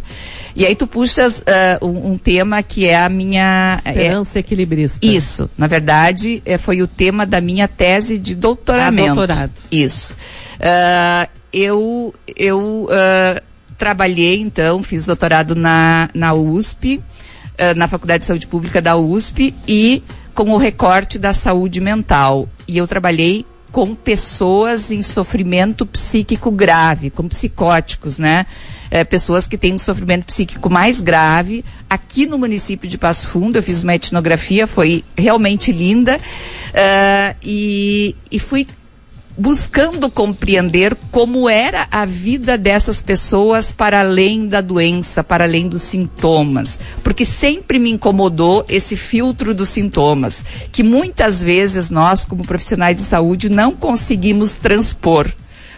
E 0.56 0.66
aí 0.66 0.76
tu 0.76 0.86
puxas 0.86 1.40
uh, 1.40 1.86
um, 1.86 2.12
um, 2.12 2.18
tema 2.18 2.62
que 2.62 2.86
é 2.86 2.96
a 2.96 3.10
minha... 3.10 3.76
Esperança 3.78 4.38
é, 4.38 4.42
equilibrista. 4.42 5.06
Isso. 5.06 5.43
Na 5.58 5.68
verdade, 5.68 6.42
é, 6.46 6.58
foi 6.58 6.82
o 6.82 6.88
tema 6.88 7.26
da 7.26 7.42
minha 7.42 7.68
tese 7.68 8.18
de 8.18 8.36
doutoramento. 8.36 9.12
Ah, 9.12 9.16
doutorado. 9.16 9.52
Isso. 9.72 10.14
Uh, 10.56 11.30
eu 11.52 12.14
eu 12.36 12.88
uh, 12.90 13.42
trabalhei, 13.78 14.40
então, 14.40 14.82
fiz 14.82 15.06
doutorado 15.06 15.56
na, 15.56 16.10
na 16.14 16.34
USP, 16.34 17.02
na 17.76 17.88
Faculdade 17.88 18.22
de 18.22 18.26
Saúde 18.26 18.48
Pública 18.48 18.82
da 18.82 18.96
USP 18.96 19.54
e 19.68 20.02
com 20.34 20.52
o 20.52 20.58
recorte 20.58 21.20
da 21.20 21.34
saúde 21.34 21.80
mental. 21.80 22.50
E 22.68 22.78
eu 22.78 22.88
trabalhei 22.88 23.46
com 23.74 23.96
pessoas 23.96 24.92
em 24.92 25.02
sofrimento 25.02 25.84
psíquico 25.84 26.52
grave, 26.52 27.10
com 27.10 27.28
psicóticos, 27.28 28.20
né? 28.20 28.46
É, 28.92 29.04
pessoas 29.04 29.48
que 29.48 29.58
têm 29.58 29.74
um 29.74 29.80
sofrimento 29.80 30.26
psíquico 30.26 30.70
mais 30.70 31.02
grave. 31.02 31.64
Aqui 31.90 32.26
no 32.26 32.38
município 32.38 32.90
de 32.90 32.98
Passo 32.98 33.28
Fundo, 33.28 33.58
eu 33.58 33.64
fiz 33.64 33.84
uma 33.84 33.96
etnografia, 33.96 34.66
foi 34.68 35.04
realmente 35.18 35.72
linda. 35.72 36.18
Uh, 36.18 37.36
e, 37.44 38.16
e 38.32 38.40
fui 38.40 38.68
buscando 39.38 40.12
compreender 40.12 40.96
como 41.12 41.50
era 41.50 41.88
a 41.90 42.06
vida 42.06 42.58
dessas 42.58 43.02
pessoas 43.02 43.72
para 43.72 44.00
além 44.00 44.48
da 44.48 44.62
doença, 44.62 45.24
para 45.24 45.44
além 45.44 45.68
dos 45.68 45.82
sintomas, 45.82 46.80
porque 47.04 47.26
sempre 47.26 47.80
me 47.80 47.92
incomodou 47.92 48.64
esse 48.70 48.96
filtro 48.96 49.54
dos 49.54 49.70
sintomas, 49.70 50.46
que 50.72 50.84
muitas 50.84 51.42
vezes 51.42 51.90
nós, 51.90 52.26
como 52.26 52.46
profissionais 52.46 52.98
de 52.98 53.04
saúde, 53.04 53.50
não 53.50 53.76
conseguimos 53.76 54.54
transpor 54.56 55.32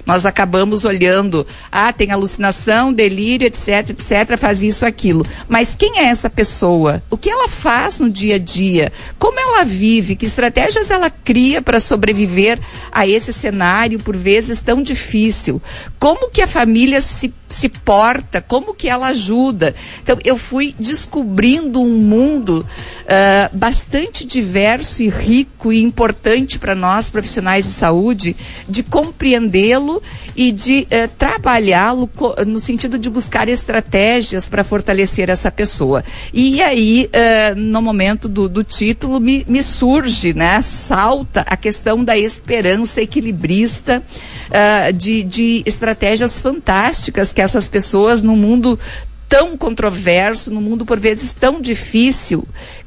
nós 0.06 0.26
acabamos 0.26 0.86
olhando, 0.86 1.46
ah, 1.72 1.92
tem 1.92 2.12
alucinação, 2.12 2.94
delírio, 2.94 3.48
etc, 3.48 3.90
etc, 3.90 4.38
faz 4.38 4.62
isso, 4.62 4.86
aquilo. 4.86 5.26
Mas 5.50 5.76
quem 5.76 6.00
é 6.00 6.06
essa 6.06 6.30
pessoa? 6.30 7.02
O 7.10 7.18
que 7.18 7.30
ela 7.30 7.50
faz 7.50 8.00
no 8.00 8.10
dia 8.10 8.36
a 8.36 8.40
dia? 8.40 8.92
Como 9.18 9.40
ela 9.40 9.64
vive? 9.64 10.16
Que 10.16 10.26
estratégias 10.26 10.92
ela 10.92 11.10
cria 11.10 11.62
para 11.62 11.80
sobreviver 11.80 12.60
a 12.92 13.08
esse 13.08 13.34
cenário, 13.34 14.00
por 14.00 14.16
vezes, 14.16 14.62
tão 14.62 14.82
difícil? 14.84 15.62
Como 16.00 16.30
que 16.30 16.42
a 16.42 16.48
família 16.48 17.02
se, 17.02 17.34
se 17.48 17.68
porta? 17.68 18.42
Como 18.42 18.76
que 18.76 18.88
ela 18.88 19.08
ajuda? 19.08 19.74
Então, 20.04 20.20
eu 20.24 20.38
fui 20.38 20.76
descobrindo 20.80 21.82
um 21.82 21.96
mundo 21.98 22.66
uh, 23.06 23.58
bastante 23.58 24.26
diverso 24.26 25.02
e 25.02 25.10
rico 25.10 25.74
e 25.74 25.82
importante 25.82 26.60
para 26.60 26.76
nós, 26.76 27.10
profissionais 27.10 27.66
de 27.66 27.72
saúde, 27.72 28.36
de 28.70 28.84
compreendê-lo 28.84 29.95
e 30.36 30.52
de 30.52 30.88
eh, 30.90 31.08
trabalhá-lo 31.08 32.10
no 32.46 32.60
sentido 32.60 32.98
de 32.98 33.10
buscar 33.10 33.48
estratégias 33.48 34.50
para 34.50 34.64
fortalecer 34.64 35.30
essa 35.30 35.52
pessoa. 35.52 36.04
E 36.34 36.62
aí, 36.62 37.10
eh, 37.12 37.54
no 37.56 37.82
momento 37.82 38.28
do, 38.28 38.48
do 38.50 38.64
título, 38.64 39.20
me, 39.20 39.46
me, 39.48 39.62
surge, 39.64 40.34
né, 40.34 40.62
salta 40.62 41.42
a 41.48 41.58
questão 41.58 42.04
da 42.04 42.18
esperança 42.18 43.02
equilibrista, 43.02 44.02
uh, 44.50 44.94
de, 44.94 45.24
de 45.24 45.64
estratégias 45.66 46.42
fantásticas 46.42 47.34
que 47.34 47.42
essas 47.42 47.68
pessoas 47.68 48.22
no 48.22 48.36
mundo 48.36 48.80
tão 49.28 49.58
controverso, 49.58 50.54
no 50.54 50.62
mundo 50.62 50.86
por 50.86 51.00
vezes 51.00 51.34
tão 51.34 51.62
difícil, 51.62 52.46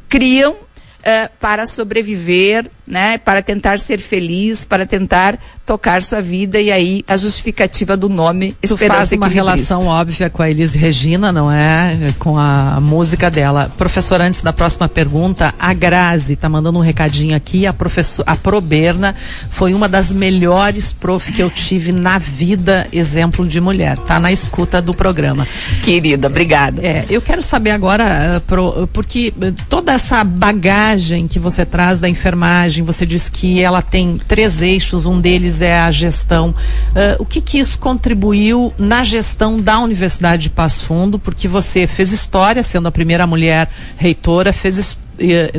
criam 0.08 0.52
uh, 0.52 1.30
para 1.40 1.66
sobreviver, 1.66 2.70
né, 2.86 3.18
para 3.18 3.42
tentar 3.42 3.78
ser 3.78 3.98
feliz, 3.98 4.64
para 4.64 4.86
tentar 4.86 5.38
tocar 5.68 6.02
sua 6.02 6.22
vida 6.22 6.58
e 6.58 6.72
aí 6.72 7.04
a 7.06 7.14
justificativa 7.14 7.94
do 7.94 8.08
nome 8.08 8.56
tu 8.66 8.74
faz 8.74 9.12
uma 9.12 9.28
relação 9.28 9.86
óbvia 9.86 10.30
com 10.30 10.42
a 10.42 10.48
Elise 10.48 10.78
Regina, 10.78 11.30
não 11.30 11.52
é? 11.52 12.14
Com 12.18 12.38
a 12.38 12.78
música 12.80 13.30
dela. 13.30 13.70
Professor, 13.76 14.18
antes 14.18 14.40
da 14.40 14.50
próxima 14.50 14.88
pergunta, 14.88 15.54
a 15.58 15.74
Grazi 15.74 16.32
está 16.32 16.48
mandando 16.48 16.78
um 16.78 16.80
recadinho 16.80 17.36
aqui. 17.36 17.66
A 17.66 17.74
professor, 17.74 18.24
a 18.26 18.34
Proberna 18.34 19.14
foi 19.50 19.74
uma 19.74 19.86
das 19.86 20.10
melhores 20.10 20.90
prof 20.94 21.30
que 21.30 21.42
eu 21.42 21.50
tive 21.50 21.92
na 21.92 22.16
vida, 22.16 22.86
exemplo 22.90 23.46
de 23.46 23.60
mulher. 23.60 23.98
Tá 23.98 24.18
na 24.18 24.32
escuta 24.32 24.80
do 24.80 24.94
programa. 24.94 25.46
Querida, 25.84 26.28
obrigada. 26.28 26.80
É, 26.80 27.04
eu 27.10 27.20
quero 27.20 27.42
saber 27.42 27.72
agora, 27.72 28.38
uh, 28.38 28.40
pro, 28.40 28.88
porque 28.90 29.34
toda 29.68 29.92
essa 29.92 30.24
bagagem 30.24 31.28
que 31.28 31.38
você 31.38 31.66
traz 31.66 32.00
da 32.00 32.08
enfermagem, 32.08 32.82
você 32.82 33.04
diz 33.04 33.28
que 33.28 33.60
ela 33.60 33.82
tem 33.82 34.18
três 34.26 34.62
eixos, 34.62 35.04
um 35.04 35.20
deles 35.20 35.57
é 35.60 35.78
a 35.78 35.90
gestão. 35.90 36.50
Uh, 36.50 37.20
o 37.20 37.24
que, 37.24 37.40
que 37.40 37.58
isso 37.58 37.78
contribuiu 37.78 38.72
na 38.78 39.02
gestão 39.02 39.60
da 39.60 39.78
Universidade 39.78 40.44
de 40.44 40.50
Passo 40.50 40.84
Fundo? 40.84 41.18
Porque 41.18 41.48
você 41.48 41.86
fez 41.86 42.12
história, 42.12 42.62
sendo 42.62 42.88
a 42.88 42.92
primeira 42.92 43.26
mulher 43.26 43.68
reitora, 43.96 44.52
fez 44.52 44.96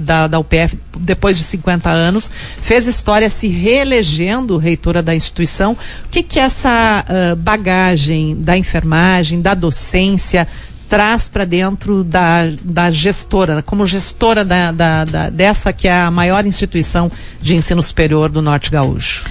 da, 0.02 0.28
da 0.28 0.40
UPF 0.40 0.78
depois 0.98 1.38
de 1.38 1.44
50 1.44 1.90
anos, 1.90 2.32
fez 2.62 2.88
história 2.88 3.30
se 3.30 3.48
reelegendo 3.48 4.58
reitora 4.58 5.02
da 5.02 5.16
instituição. 5.16 5.74
O 5.74 6.10
que 6.10 6.24
que 6.24 6.40
essa 6.40 7.04
uh, 7.08 7.36
bagagem 7.36 8.38
da 8.40 8.58
enfermagem, 8.58 9.42
da 9.42 9.54
docência, 9.54 10.48
traz 10.88 11.30
para 11.30 11.46
dentro 11.46 12.04
da, 12.04 12.52
da 12.64 12.90
gestora, 12.90 13.62
como 13.62 13.86
gestora 13.86 14.44
da, 14.44 14.72
da, 14.72 15.06
da, 15.06 15.30
dessa 15.30 15.72
que 15.72 15.88
é 15.88 16.02
a 16.02 16.10
maior 16.10 16.46
instituição 16.46 17.12
de 17.40 17.56
ensino 17.56 17.82
superior 17.84 18.30
do 18.30 18.42
Norte 18.42 18.72
Gaúcho? 18.72 19.24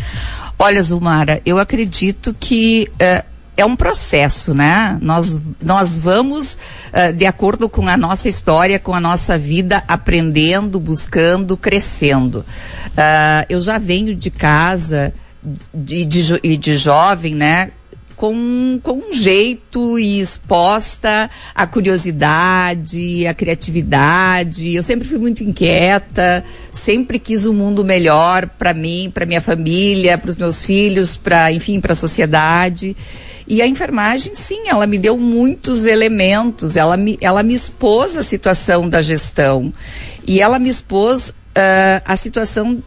Olha, 0.58 0.82
Zumara, 0.82 1.40
eu 1.46 1.58
acredito 1.58 2.34
que 2.38 2.88
uh, 2.94 3.24
é 3.56 3.64
um 3.64 3.76
processo, 3.76 4.52
né? 4.52 4.98
Nós, 5.00 5.40
nós 5.62 5.98
vamos, 5.98 6.58
uh, 6.92 7.12
de 7.12 7.26
acordo 7.26 7.68
com 7.68 7.88
a 7.88 7.96
nossa 7.96 8.28
história, 8.28 8.78
com 8.78 8.92
a 8.92 9.00
nossa 9.00 9.38
vida, 9.38 9.84
aprendendo, 9.86 10.80
buscando, 10.80 11.56
crescendo. 11.56 12.40
Uh, 12.88 13.46
eu 13.48 13.60
já 13.60 13.78
venho 13.78 14.16
de 14.16 14.30
casa 14.30 15.14
e 15.72 16.04
de, 16.04 16.04
de, 16.04 16.56
de 16.56 16.76
jovem, 16.76 17.36
né? 17.36 17.70
Com, 18.18 18.80
com 18.82 18.94
um 18.94 19.12
jeito 19.12 19.96
e 19.96 20.20
exposta 20.20 21.30
à 21.54 21.66
curiosidade, 21.68 23.24
à 23.28 23.32
criatividade. 23.32 24.74
Eu 24.74 24.82
sempre 24.82 25.06
fui 25.06 25.18
muito 25.18 25.44
inquieta, 25.44 26.44
sempre 26.72 27.20
quis 27.20 27.46
um 27.46 27.54
mundo 27.54 27.84
melhor 27.84 28.48
para 28.58 28.74
mim, 28.74 29.08
para 29.14 29.24
minha 29.24 29.40
família, 29.40 30.18
para 30.18 30.30
os 30.30 30.36
meus 30.36 30.64
filhos, 30.64 31.16
para 31.16 31.52
enfim, 31.52 31.80
para 31.80 31.92
a 31.92 31.96
sociedade. 31.96 32.96
E 33.46 33.62
a 33.62 33.68
enfermagem, 33.68 34.34
sim, 34.34 34.64
ela 34.66 34.86
me 34.86 34.98
deu 34.98 35.16
muitos 35.16 35.86
elementos, 35.86 36.76
ela 36.76 36.96
me, 36.96 37.16
ela 37.20 37.44
me 37.44 37.54
expôs 37.54 38.16
a 38.16 38.22
situação 38.24 38.88
da 38.88 39.00
gestão. 39.00 39.72
E 40.26 40.40
ela 40.40 40.58
me 40.58 40.68
expôs 40.68 41.28
uh, 41.28 42.02
a 42.04 42.16
situação 42.16 42.82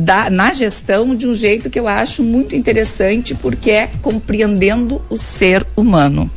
da, 0.00 0.30
na 0.30 0.52
gestão 0.52 1.14
de 1.14 1.26
um 1.26 1.34
jeito 1.34 1.68
que 1.68 1.78
eu 1.78 1.86
acho 1.86 2.22
muito 2.22 2.56
interessante, 2.56 3.34
porque 3.34 3.70
é 3.70 3.90
compreendendo 4.00 5.02
o 5.10 5.16
ser 5.16 5.66
humano. 5.76 6.30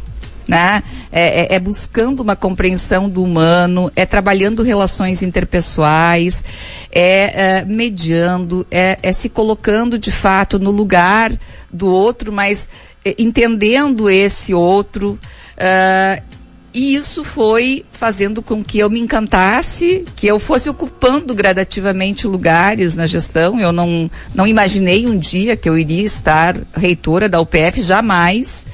Né? 0.45 0.83
É, 1.09 1.53
é, 1.53 1.55
é, 1.55 1.59
buscando 1.59 2.19
uma 2.19 2.35
compreensão 2.35 3.07
do 3.07 3.23
humano, 3.23 3.89
é 3.95 4.05
trabalhando 4.05 4.61
relações 4.61 5.23
interpessoais, 5.23 6.43
é, 6.91 7.59
é 7.59 7.65
mediando, 7.65 8.67
é, 8.69 8.99
é, 9.01 9.11
se 9.13 9.29
colocando 9.29 9.97
de 9.97 10.11
fato 10.11 10.59
no 10.59 10.69
lugar 10.69 11.31
do 11.71 11.89
outro, 11.89 12.33
mas 12.33 12.69
é, 13.05 13.15
entendendo 13.17 14.09
esse 14.09 14.53
outro. 14.53 15.17
Uh, 15.53 16.32
e 16.73 16.95
isso 16.95 17.23
foi 17.23 17.85
fazendo 17.91 18.41
com 18.41 18.63
que 18.63 18.79
eu 18.79 18.89
me 18.89 18.99
encantasse, 18.99 20.03
que 20.15 20.25
eu 20.25 20.39
fosse 20.39 20.69
ocupando 20.69 21.35
gradativamente 21.35 22.25
lugares 22.25 22.95
na 22.95 23.05
gestão. 23.05 23.59
Eu 23.59 23.71
não, 23.71 24.09
não 24.33 24.47
imaginei 24.47 25.05
um 25.05 25.15
dia 25.15 25.55
que 25.55 25.69
eu 25.69 25.77
iria 25.77 26.03
estar 26.03 26.57
reitora 26.73 27.29
da 27.29 27.39
UPF, 27.39 27.79
jamais. 27.79 28.65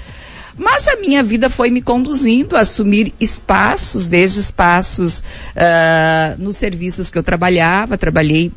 Mas 0.58 0.88
a 0.88 0.96
minha 0.96 1.22
vida 1.22 1.50
foi 1.50 1.70
me 1.70 1.82
conduzindo 1.82 2.56
a 2.56 2.62
assumir 2.62 3.14
espaços, 3.20 4.08
desde 4.08 4.40
espaços 4.40 5.20
uh, 5.20 6.42
nos 6.42 6.56
serviços 6.56 7.12
que 7.12 7.18
eu 7.18 7.24
trabalhava. 7.24 7.98
Trabalhei 7.98 8.52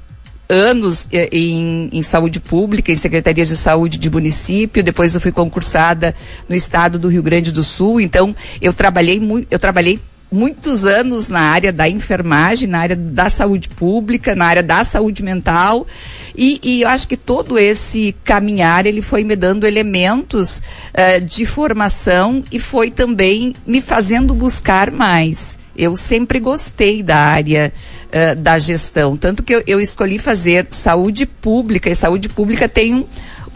anos 0.52 1.08
eh, 1.10 1.28
em, 1.32 1.88
em, 1.92 2.02
saúde 2.02 2.38
pública, 2.38 2.92
em 2.92 2.96
secretarias 2.96 3.48
de 3.48 3.56
saúde 3.56 3.98
de 3.98 4.10
município, 4.10 4.82
depois 4.82 5.14
eu 5.14 5.20
fui 5.20 5.32
concursada 5.32 6.14
no 6.48 6.54
estado 6.54 6.98
do 6.98 7.08
Rio 7.08 7.22
Grande 7.22 7.50
do 7.50 7.62
Sul, 7.62 8.00
então 8.00 8.36
eu 8.60 8.72
trabalhei 8.72 9.18
muito, 9.18 9.48
eu 9.50 9.58
trabalhei 9.58 9.98
muitos 10.30 10.86
anos 10.86 11.28
na 11.28 11.40
área 11.40 11.72
da 11.72 11.88
enfermagem, 11.88 12.66
na 12.68 12.78
área 12.78 12.96
da 12.96 13.28
saúde 13.28 13.68
pública, 13.68 14.34
na 14.34 14.46
área 14.46 14.62
da 14.62 14.82
saúde 14.82 15.22
mental. 15.22 15.86
E, 16.34 16.58
e 16.62 16.82
eu 16.82 16.88
acho 16.88 17.06
que 17.06 17.16
todo 17.16 17.58
esse 17.58 18.14
caminhar 18.24 18.86
ele 18.86 19.02
foi 19.02 19.22
me 19.22 19.36
dando 19.36 19.66
elementos 19.66 20.58
uh, 20.58 21.20
de 21.24 21.44
formação 21.44 22.42
e 22.50 22.58
foi 22.58 22.90
também 22.90 23.54
me 23.66 23.82
fazendo 23.82 24.34
buscar 24.34 24.90
mais. 24.90 25.58
Eu 25.76 25.96
sempre 25.96 26.38
gostei 26.38 27.02
da 27.02 27.16
área 27.16 27.72
uh, 28.08 28.40
da 28.40 28.58
gestão, 28.58 29.16
tanto 29.16 29.42
que 29.42 29.54
eu, 29.54 29.62
eu 29.66 29.80
escolhi 29.80 30.18
fazer 30.18 30.66
saúde 30.70 31.26
pública 31.26 31.88
e 31.90 31.94
saúde 31.94 32.28
pública 32.28 32.68
tem 32.68 32.94
um 32.94 33.06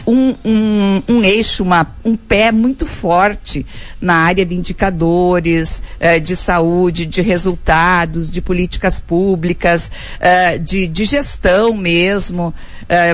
um, 0.07 1.03
um, 1.09 1.23
eixo, 1.23 1.63
uma, 1.63 1.93
um 2.05 2.15
pé 2.15 2.49
muito 2.49 2.85
forte 2.85 3.65
na 3.99 4.15
área 4.15 4.45
de 4.45 4.55
indicadores 4.55 5.83
eh, 5.99 6.17
de 6.17 6.33
saúde, 6.33 7.05
de 7.05 7.21
resultados, 7.21 8.31
de 8.31 8.41
políticas 8.41 9.01
públicas, 9.01 9.91
eh, 10.21 10.59
de, 10.59 10.87
de 10.87 11.03
gestão 11.03 11.75
mesmo 11.75 12.53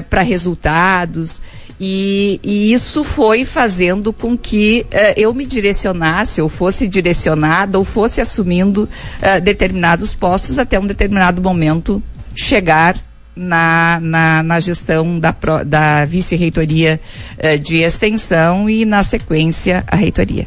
para 0.08 0.22
resultados. 0.22 1.42
E, 1.86 2.40
e, 2.42 2.72
isso 2.72 3.04
foi 3.04 3.44
fazendo 3.44 4.14
com 4.14 4.38
que 4.38 4.86
uh, 4.90 5.14
eu 5.18 5.34
me 5.34 5.46
direcionasse, 5.46 6.42
ou 6.42 6.48
fosse 6.48 6.88
direcionada, 6.88 7.78
ou 7.78 7.84
fosse 7.84 8.22
assumindo 8.22 8.88
uh, 8.88 9.42
determinados 9.42 10.16
postos 10.16 10.58
até 10.58 10.80
um 10.80 10.88
determinado 10.88 11.42
momento 11.42 12.02
chegar 12.34 12.96
na, 13.36 14.00
na, 14.02 14.44
na 14.44 14.60
gestão 14.60 15.20
da, 15.20 15.36
da 15.66 16.06
vice-reitoria 16.06 17.00
eh, 17.38 17.58
de 17.58 17.78
extensão 17.78 18.70
e, 18.70 18.86
na 18.86 19.02
sequência, 19.04 19.84
a 19.88 19.96
reitoria. 19.96 20.46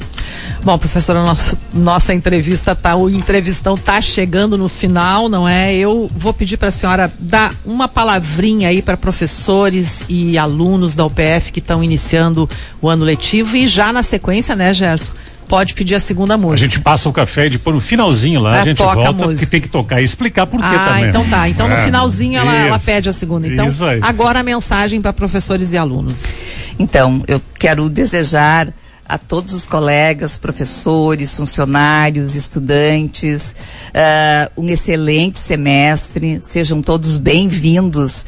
Bom, 0.63 0.79
professora, 0.79 1.23
nosso, 1.23 1.57
nossa 1.73 2.15
entrevista 2.15 2.75
tá, 2.75 2.97
o 2.97 3.09
entrevistão 3.09 3.77
tá 3.77 4.01
chegando 4.01 4.57
no 4.57 4.69
final, 4.69 5.29
não 5.29 5.49
é? 5.49 5.75
Eu 5.75 6.09
vou 6.15 6.33
pedir 6.33 6.57
para 6.57 6.69
a 6.69 6.73
senhora 6.73 7.13
dar 7.19 7.55
uma 7.65 7.89
palavrinha 7.89 8.69
aí 8.69 8.83
para 8.83 8.97
professores 8.97 10.05
e 10.09 10.39
alunos 10.39 10.95
da 10.95 11.05
UPF 11.05 11.53
que 11.53 11.61
estão 11.61 11.83
iniciando 11.83 12.49
o 12.81 12.89
ano 12.89 13.05
letivo 13.05 13.57
e 13.57 13.67
já 13.67 13.93
na 13.93 14.03
sequência, 14.03 14.55
né, 14.55 14.73
Gerson? 14.73 15.13
Pode 15.49 15.75
pedir 15.75 15.95
a 15.95 16.01
segunda 16.01 16.37
música. 16.37 16.67
A 16.67 16.69
gente 16.69 16.81
passa 16.81 17.09
o 17.09 17.13
café 17.13 17.47
e 17.47 17.51
depois 17.51 17.75
no 17.75 17.81
finalzinho 17.81 18.41
lá, 18.41 18.59
é, 18.59 18.61
a 18.61 18.65
gente 18.65 18.79
volta, 18.79 19.27
porque 19.27 19.47
tem 19.47 19.61
que 19.61 19.69
tocar 19.69 20.01
e 20.01 20.05
explicar 20.05 20.47
por 20.47 20.61
quê 20.61 20.67
ah, 20.67 20.87
também. 20.89 21.09
então 21.09 21.29
tá. 21.29 21.49
Então 21.49 21.71
é, 21.71 21.77
no 21.77 21.85
finalzinho 21.85 22.39
ela, 22.39 22.55
ela, 22.55 22.79
pede 22.79 23.09
a 23.09 23.13
segunda. 23.13 23.47
Então, 23.47 23.67
agora 24.03 24.41
a 24.41 24.43
mensagem 24.43 25.01
para 25.01 25.13
professores 25.13 25.73
e 25.73 25.79
alunos. 25.79 26.41
Então, 26.79 27.25
eu 27.27 27.41
quero 27.59 27.89
desejar 27.89 28.73
a 29.09 29.17
todos 29.19 29.55
os 29.55 29.67
colegas, 29.67 30.37
professores, 30.37 31.37
funcionários, 31.37 32.35
estudantes, 32.35 33.55
uh, 33.91 34.61
um 34.61 34.67
excelente 34.67 35.39
semestre. 35.39 36.39
Sejam 36.43 36.83
todos 36.83 37.17
bem-vindos 37.17 38.27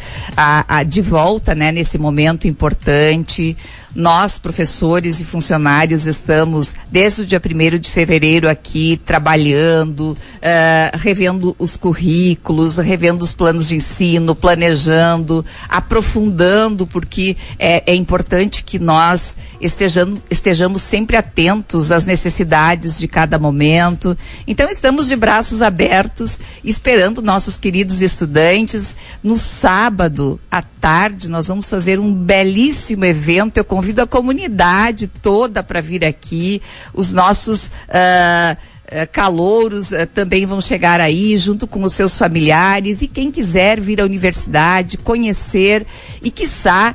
de 0.86 1.02
volta 1.02 1.54
né, 1.54 1.72
nesse 1.72 1.98
momento 1.98 2.46
importante. 2.46 3.56
Nós, 3.94 4.38
professores 4.38 5.18
e 5.20 5.24
funcionários, 5.24 6.06
estamos 6.06 6.74
desde 6.90 7.22
o 7.22 7.26
dia 7.26 7.40
1 7.44 7.78
de 7.78 7.90
fevereiro 7.90 8.48
aqui 8.48 9.00
trabalhando, 9.04 10.10
uh, 10.12 10.98
revendo 10.98 11.56
os 11.58 11.76
currículos, 11.76 12.76
revendo 12.76 13.24
os 13.24 13.32
planos 13.32 13.68
de 13.68 13.76
ensino, 13.76 14.34
planejando, 14.34 15.44
aprofundando, 15.68 16.86
porque 16.86 17.36
é, 17.58 17.82
é 17.86 17.94
importante 17.94 18.62
que 18.62 18.78
nós 18.78 19.36
estejamos, 19.60 20.20
estejamos 20.30 20.82
sempre 20.82 21.16
atentos 21.16 21.90
às 21.90 22.04
necessidades 22.04 22.98
de 22.98 23.08
cada 23.08 23.38
momento. 23.38 24.16
Então, 24.46 24.68
estamos 24.68 25.08
de 25.08 25.16
braços 25.16 25.62
abertos, 25.62 26.40
esperando 26.62 27.22
nossos 27.22 27.58
queridos 27.58 28.02
estudantes. 28.02 28.96
No 29.22 29.38
sábado, 29.38 30.38
à 30.50 30.62
tarde, 30.62 31.28
nós 31.28 31.48
vamos 31.48 31.68
fazer 31.68 31.98
um 31.98 32.12
belíssimo 32.12 33.04
evento. 33.04 33.58
Eu 33.58 33.64
convido 33.64 33.87
a 33.96 34.06
comunidade 34.06 35.06
toda 35.06 35.62
para 35.62 35.80
vir 35.80 36.04
aqui, 36.04 36.60
os 36.94 37.12
nossos. 37.12 37.66
Uh, 37.88 38.78
calouros 39.12 39.92
uh, 39.92 40.06
também 40.14 40.46
vão 40.46 40.62
chegar 40.62 40.98
aí, 40.98 41.36
junto 41.36 41.66
com 41.66 41.82
os 41.82 41.92
seus 41.92 42.16
familiares, 42.16 43.02
e 43.02 43.06
quem 43.06 43.30
quiser 43.30 43.78
vir 43.78 44.00
à 44.00 44.04
universidade, 44.04 44.96
conhecer 44.96 45.86
e, 46.22 46.30
quiçá, 46.30 46.94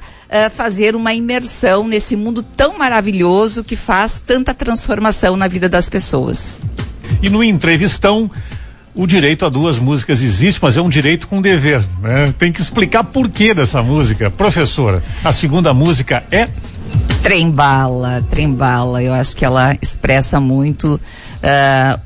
fazer 0.56 0.96
uma 0.96 1.14
imersão 1.14 1.88
nesse 1.88 2.16
mundo 2.16 2.42
tão 2.42 2.80
maravilhoso 2.80 3.64
que 3.64 3.76
faz 3.76 4.20
tanta 4.20 4.52
transformação 4.52 5.38
na 5.38 5.48
vida 5.48 5.70
das 5.70 5.88
pessoas. 5.88 6.64
E 7.22 7.30
no 7.30 7.44
entrevistão, 7.44 8.32
o 8.96 9.08
direito 9.08 9.46
a 9.46 9.50
duas 9.50 9.80
músicas 9.80 10.22
existe, 10.22 10.60
mas 10.62 10.78
é 10.78 10.82
um 10.82 10.90
direito 10.90 11.28
com 11.28 11.42
dever. 11.42 11.82
Né? 12.02 12.34
Tem 12.38 12.52
que 12.52 12.62
explicar 12.62 13.04
por 13.04 13.30
que 13.30 13.54
dessa 13.54 13.82
música. 13.82 14.30
Professora, 14.30 15.04
a 15.24 15.32
segunda 15.32 15.74
música 15.74 16.24
é? 16.32 16.48
Trembala, 17.24 18.22
Trembala. 18.30 19.02
Eu 19.02 19.14
acho 19.14 19.34
que 19.36 19.46
ela 19.46 19.74
expressa 19.82 20.42
muito 20.42 20.96
uh, 20.96 22.02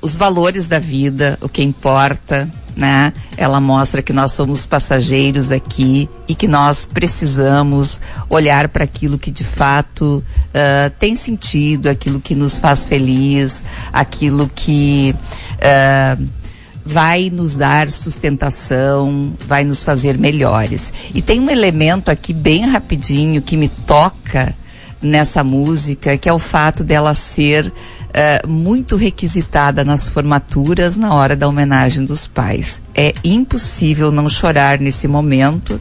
os 0.00 0.14
valores 0.14 0.68
da 0.68 0.78
vida, 0.78 1.36
o 1.42 1.48
que 1.48 1.60
importa, 1.60 2.48
né? 2.76 3.12
Ela 3.36 3.60
mostra 3.60 4.00
que 4.00 4.12
nós 4.12 4.30
somos 4.30 4.64
passageiros 4.64 5.50
aqui 5.50 6.08
e 6.28 6.36
que 6.36 6.46
nós 6.46 6.84
precisamos 6.84 8.00
olhar 8.28 8.68
para 8.68 8.84
aquilo 8.84 9.18
que 9.18 9.32
de 9.32 9.42
fato 9.42 10.22
uh, 10.24 10.90
tem 11.00 11.16
sentido, 11.16 11.88
aquilo 11.88 12.20
que 12.20 12.36
nos 12.36 12.60
faz 12.60 12.86
feliz, 12.86 13.64
aquilo 13.92 14.48
que 14.54 15.16
uh, 15.56 16.39
vai 16.84 17.30
nos 17.30 17.56
dar 17.56 17.90
sustentação, 17.90 19.34
vai 19.46 19.64
nos 19.64 19.82
fazer 19.82 20.18
melhores. 20.18 20.92
E 21.14 21.20
tem 21.20 21.40
um 21.40 21.50
elemento 21.50 22.10
aqui 22.10 22.32
bem 22.32 22.66
rapidinho 22.66 23.42
que 23.42 23.56
me 23.56 23.68
toca 23.68 24.54
nessa 25.02 25.42
música, 25.42 26.16
que 26.16 26.28
é 26.28 26.32
o 26.32 26.38
fato 26.38 26.84
dela 26.84 27.14
ser 27.14 27.72
é, 28.12 28.46
muito 28.46 28.96
requisitada 28.96 29.84
nas 29.84 30.08
formaturas 30.08 30.96
na 30.96 31.14
hora 31.14 31.36
da 31.36 31.48
homenagem 31.48 32.04
dos 32.04 32.26
pais. 32.26 32.82
É 32.94 33.14
impossível 33.24 34.10
não 34.10 34.28
chorar 34.28 34.78
nesse 34.78 35.08
momento. 35.08 35.80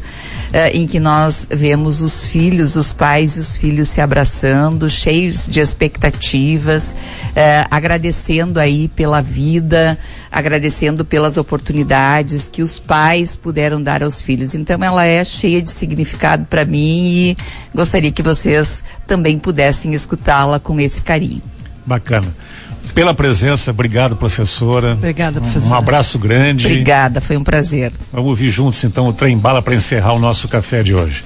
Em 0.73 0.87
que 0.87 0.99
nós 0.99 1.47
vemos 1.49 2.01
os 2.01 2.25
filhos, 2.25 2.75
os 2.75 2.91
pais 2.91 3.37
e 3.37 3.39
os 3.39 3.57
filhos 3.57 3.87
se 3.87 4.01
abraçando, 4.01 4.89
cheios 4.89 5.47
de 5.47 5.59
expectativas, 5.59 6.95
agradecendo 7.69 8.59
aí 8.59 8.87
pela 8.87 9.21
vida, 9.21 9.97
agradecendo 10.31 11.05
pelas 11.05 11.37
oportunidades 11.37 12.49
que 12.51 12.63
os 12.63 12.79
pais 12.79 13.35
puderam 13.35 13.81
dar 13.81 14.03
aos 14.03 14.21
filhos. 14.21 14.55
Então 14.55 14.83
ela 14.83 15.05
é 15.05 15.23
cheia 15.23 15.61
de 15.61 15.69
significado 15.69 16.45
para 16.45 16.65
mim 16.65 17.05
e 17.13 17.37
gostaria 17.73 18.11
que 18.11 18.23
vocês 18.23 18.83
também 19.05 19.37
pudessem 19.37 19.93
escutá-la 19.93 20.59
com 20.59 20.79
esse 20.79 21.01
carinho. 21.01 21.41
Bacana. 21.85 22.27
Pela 22.93 23.13
presença, 23.13 23.71
obrigado, 23.71 24.15
professora. 24.15 24.93
Obrigada, 24.93 25.39
professora. 25.39 25.75
Um 25.75 25.77
abraço 25.77 26.19
grande. 26.19 26.65
Obrigada, 26.65 27.21
foi 27.21 27.37
um 27.37 27.43
prazer. 27.43 27.91
Vamos 28.11 28.29
ouvir 28.29 28.49
juntos 28.49 28.83
então 28.83 29.07
o 29.07 29.13
trem 29.13 29.37
bala 29.37 29.61
para 29.61 29.75
encerrar 29.75 30.13
o 30.13 30.19
nosso 30.19 30.47
café 30.47 30.83
de 30.83 30.93
hoje. 30.93 31.23